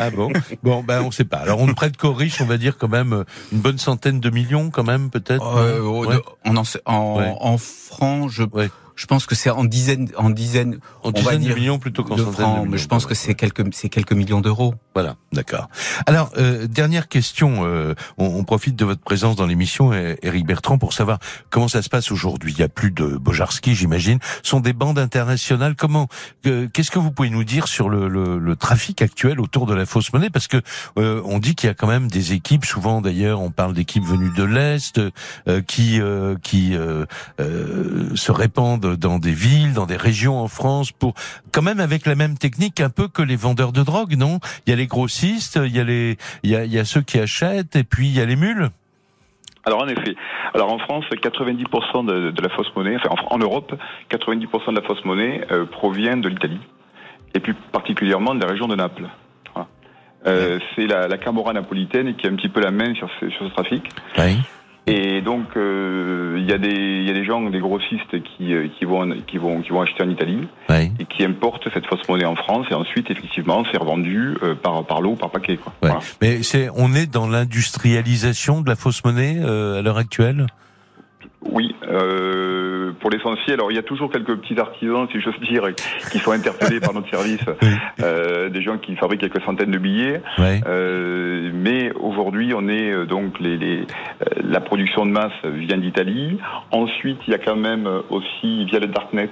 [0.00, 0.32] Ah bon
[0.62, 1.36] Bon, ben on sait pas.
[1.38, 4.18] Alors on ne prête qu'aux riches, on va dire quand même euh, une bonne centaine
[4.18, 5.56] de millions, quand même peut-être.
[5.56, 6.16] Euh, Ouais.
[6.16, 7.34] de- en, en, en, Ouais.
[7.40, 8.70] en francs, je, Ouais.
[8.96, 12.04] Je pense que c'est en dizaines, en dizaines En on va dizaines de millions plutôt
[12.04, 12.70] qu'en de centaines de francs, millions.
[12.70, 14.74] mais je pense que c'est quelques, c'est quelques millions d'euros.
[14.94, 15.68] Voilà, d'accord.
[16.06, 17.64] Alors, euh, dernière question.
[17.64, 21.18] euh, on, on profite de votre présence dans l'émission, euh, Éric Bertrand, pour savoir
[21.50, 22.52] comment ça se passe aujourd'hui.
[22.52, 24.18] Il y a plus de Bojarski, j'imagine.
[24.42, 25.74] Ce sont des bandes internationales.
[25.76, 26.08] Comment
[26.46, 29.74] euh, Qu'est-ce que vous pouvez nous dire sur le, le, le trafic actuel autour de
[29.74, 30.30] la fausse monnaie?
[30.30, 30.60] Parce que
[30.98, 32.64] euh, on dit qu'il y a quand même des équipes.
[32.64, 35.00] Souvent, d'ailleurs, on parle d'équipes venues de l'est
[35.48, 37.04] euh, qui euh, qui euh,
[37.40, 41.14] euh, se répandent dans des villes, dans des régions en France, pour
[41.52, 44.38] quand même avec la même technique un peu que les vendeurs de drogue, non?
[44.66, 46.84] Il y a les grossistes, il y a les, il y a, il y a
[46.84, 48.68] ceux qui achètent, et puis il y a les mules.
[49.66, 50.14] Alors en effet,
[50.52, 53.74] alors en France, 90% de, de la fausse monnaie, enfin en, en Europe,
[54.10, 56.60] 90% de la fausse monnaie euh, provient de l'Italie.
[57.34, 59.08] et plus particulièrement de la région de Naples.
[59.54, 59.68] Voilà.
[60.26, 63.30] Euh, C'est la, la Camorra napolitaine qui a un petit peu la main sur ce,
[63.30, 63.88] sur ce trafic.
[64.18, 64.36] Oui.
[64.86, 68.52] Et donc euh, il y a des il y a des gens, des grossistes qui
[68.52, 70.92] euh, qui vont qui vont qui vont acheter en Italie Oui.
[70.98, 74.84] et qui importent cette fausse monnaie en France et ensuite effectivement c'est revendu euh, par
[74.84, 75.72] par lot ou par paquet quoi.
[75.82, 75.88] Ouais.
[75.88, 76.00] Voilà.
[76.20, 80.46] Mais c'est, on est dans l'industrialisation de la fausse monnaie euh, à l'heure actuelle?
[81.50, 83.54] Oui, euh, pour l'essentiel.
[83.54, 85.64] Alors il y a toujours quelques petits artisans, si j'ose dire,
[86.10, 87.44] qui sont interpellés par notre service,
[88.00, 90.22] euh, des gens qui fabriquent quelques centaines de billets.
[90.38, 90.60] Ouais.
[90.66, 95.78] Euh, mais aujourd'hui, on est euh, donc les, les, euh, la production de masse vient
[95.78, 96.38] d'Italie.
[96.70, 99.30] Ensuite, il y a quand même euh, aussi via le darknet.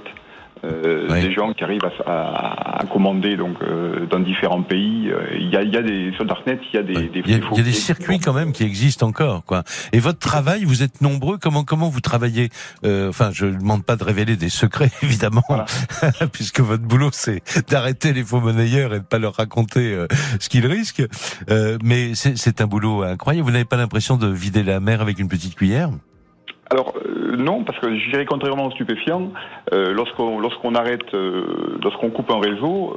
[0.64, 1.22] Euh, Ouais.
[1.22, 5.10] des gens qui arrivent à, à- à commander donc euh, dans différents pays.
[5.10, 7.08] Euh, Il y a, il y a des sur darknet, il y a des, Ouais.
[7.08, 9.44] des Il y a, faux il y a des circuits quand même qui existent encore,
[9.44, 9.64] quoi.
[9.92, 11.36] Et votre travail, vous êtes nombreux.
[11.38, 12.50] Comment comment vous travaillez
[12.84, 15.66] Euh, Enfin, je ne demande pas de révéler des secrets, évidemment, Voilà.
[16.32, 20.06] puisque votre boulot c'est d'arrêter les faux monnayeurs et de pas leur raconter euh,
[20.38, 21.02] ce qu'ils risquent.
[21.50, 23.44] Euh, mais c'est un boulot incroyable.
[23.46, 25.90] Vous n'avez pas l'impression de vider la mer avec une petite cuillère?
[26.72, 29.30] Alors euh, non, parce que je dirais contrairement aux stupéfiants,
[29.74, 32.96] euh, lorsqu'on lorsqu'on arrête, euh, lorsqu'on coupe un réseau,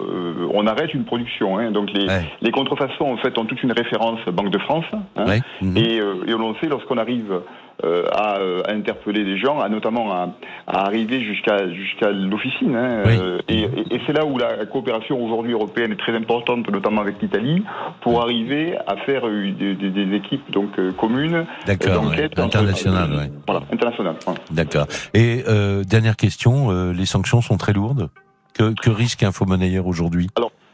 [0.53, 1.57] on arrête une production.
[1.59, 1.71] Hein.
[1.71, 2.21] Donc les, Ouais.
[2.41, 4.85] les contrefaçons en fait ont toute une référence Banque de France.
[4.93, 5.25] hein.
[5.27, 5.41] Ouais.
[5.61, 5.77] Mhm.
[5.77, 7.41] Et, et on le sait lorsqu'on arrive
[7.83, 10.29] à, à interpeller des gens, à notamment à,
[10.67, 12.75] à arriver jusqu'à jusqu'à l'officine.
[12.75, 13.17] hein, Oui.
[13.49, 17.21] et et- et c'est là où la coopération aujourd'hui européenne est très importante, notamment avec
[17.21, 17.63] l'Italie,
[18.01, 22.03] pour arriver à faire euh, des, des- des équipes donc euh, communes D'accord.
[22.05, 22.29] ouais.
[22.29, 22.37] d'enquête.
[22.39, 23.31] Ouais.
[23.47, 24.15] Voilà, internationales.
[24.25, 24.39] voilà.
[24.51, 24.87] D'accord.
[25.13, 28.09] Et euh, dernière question, euh, les sanctions sont très lourdes.
[28.57, 30.29] Que, que risque un faux monnayeur aujourd'hui?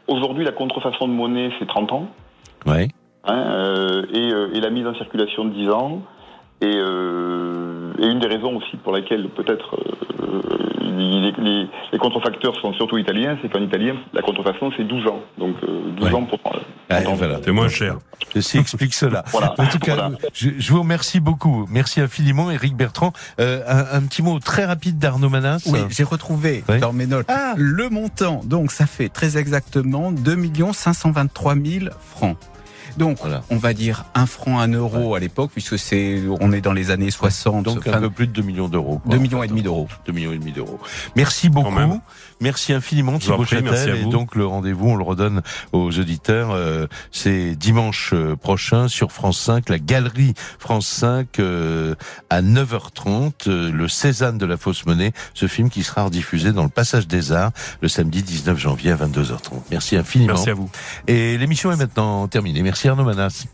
[0.06, 2.08] Aujourd'hui, la contrefaçon de monnaie, c'est 30 ans.
[2.66, 2.88] Ouais.
[3.24, 6.02] Hein, euh, et, euh, et la mise en circulation de 10 ans.
[6.62, 9.76] Et, euh, et une des raisons aussi pour laquelle peut-être
[10.22, 10.40] euh,
[10.80, 15.20] les, les- les contrefacteurs sont surtout italiens, c'est qu'en italien, la contrefaçon, c'est 12 ans.
[15.38, 16.14] Donc euh, 12 Ouais.
[16.14, 16.38] ans pour...
[16.54, 16.58] euh,
[16.88, 17.38] Allez, pour- voilà.
[17.44, 17.96] C'est moins cher.
[18.32, 19.24] Ceci explique cela.
[19.32, 19.54] Voilà.
[19.58, 20.12] En tout cas, Voilà.
[20.32, 21.66] je, je vous remercie beaucoup.
[21.68, 23.12] Merci infiniment, Eric Bertrand.
[23.40, 25.68] Euh, un, un petit mot très rapide d'Arnaud Manas.
[25.72, 26.78] Oui, j'ai retrouvé Oui.
[26.78, 27.54] dans mes notes Ah.
[27.56, 28.40] le montant.
[28.44, 30.36] Donc, ça fait très exactement 2
[30.72, 32.36] 523 000 francs.
[32.96, 33.42] Donc, Voilà.
[33.50, 36.90] on va dire un franc, un euro à l'époque, puisque c'est, on est dans les
[36.90, 37.64] années 60.
[37.64, 38.98] Donc un fin- peu plus de 2 millions d'euros.
[38.98, 39.88] quoi, 2 en millions et demi d'euros.
[40.06, 40.78] 2 millions et demi d'euros.
[41.16, 41.70] Merci beaucoup.
[42.42, 43.96] Merci infiniment Thibaut Châtel.
[43.96, 46.50] Et donc le rendez-vous, on le redonne aux auditeurs.
[46.50, 51.94] euh, c'est dimanche euh, prochain sur France 5, la galerie France 5 euh,
[52.30, 56.64] à 9h30, euh, le Cézanne de la fausse monnaie, ce film qui sera rediffusé dans
[56.64, 59.62] le Passage des Arts le samedi 19 janvier à 22h30.
[59.70, 60.34] Merci infiniment.
[60.34, 60.70] Merci à vous.
[61.06, 62.62] Et l'émission est maintenant terminée.
[62.62, 63.44] Merci Arnaud Manas.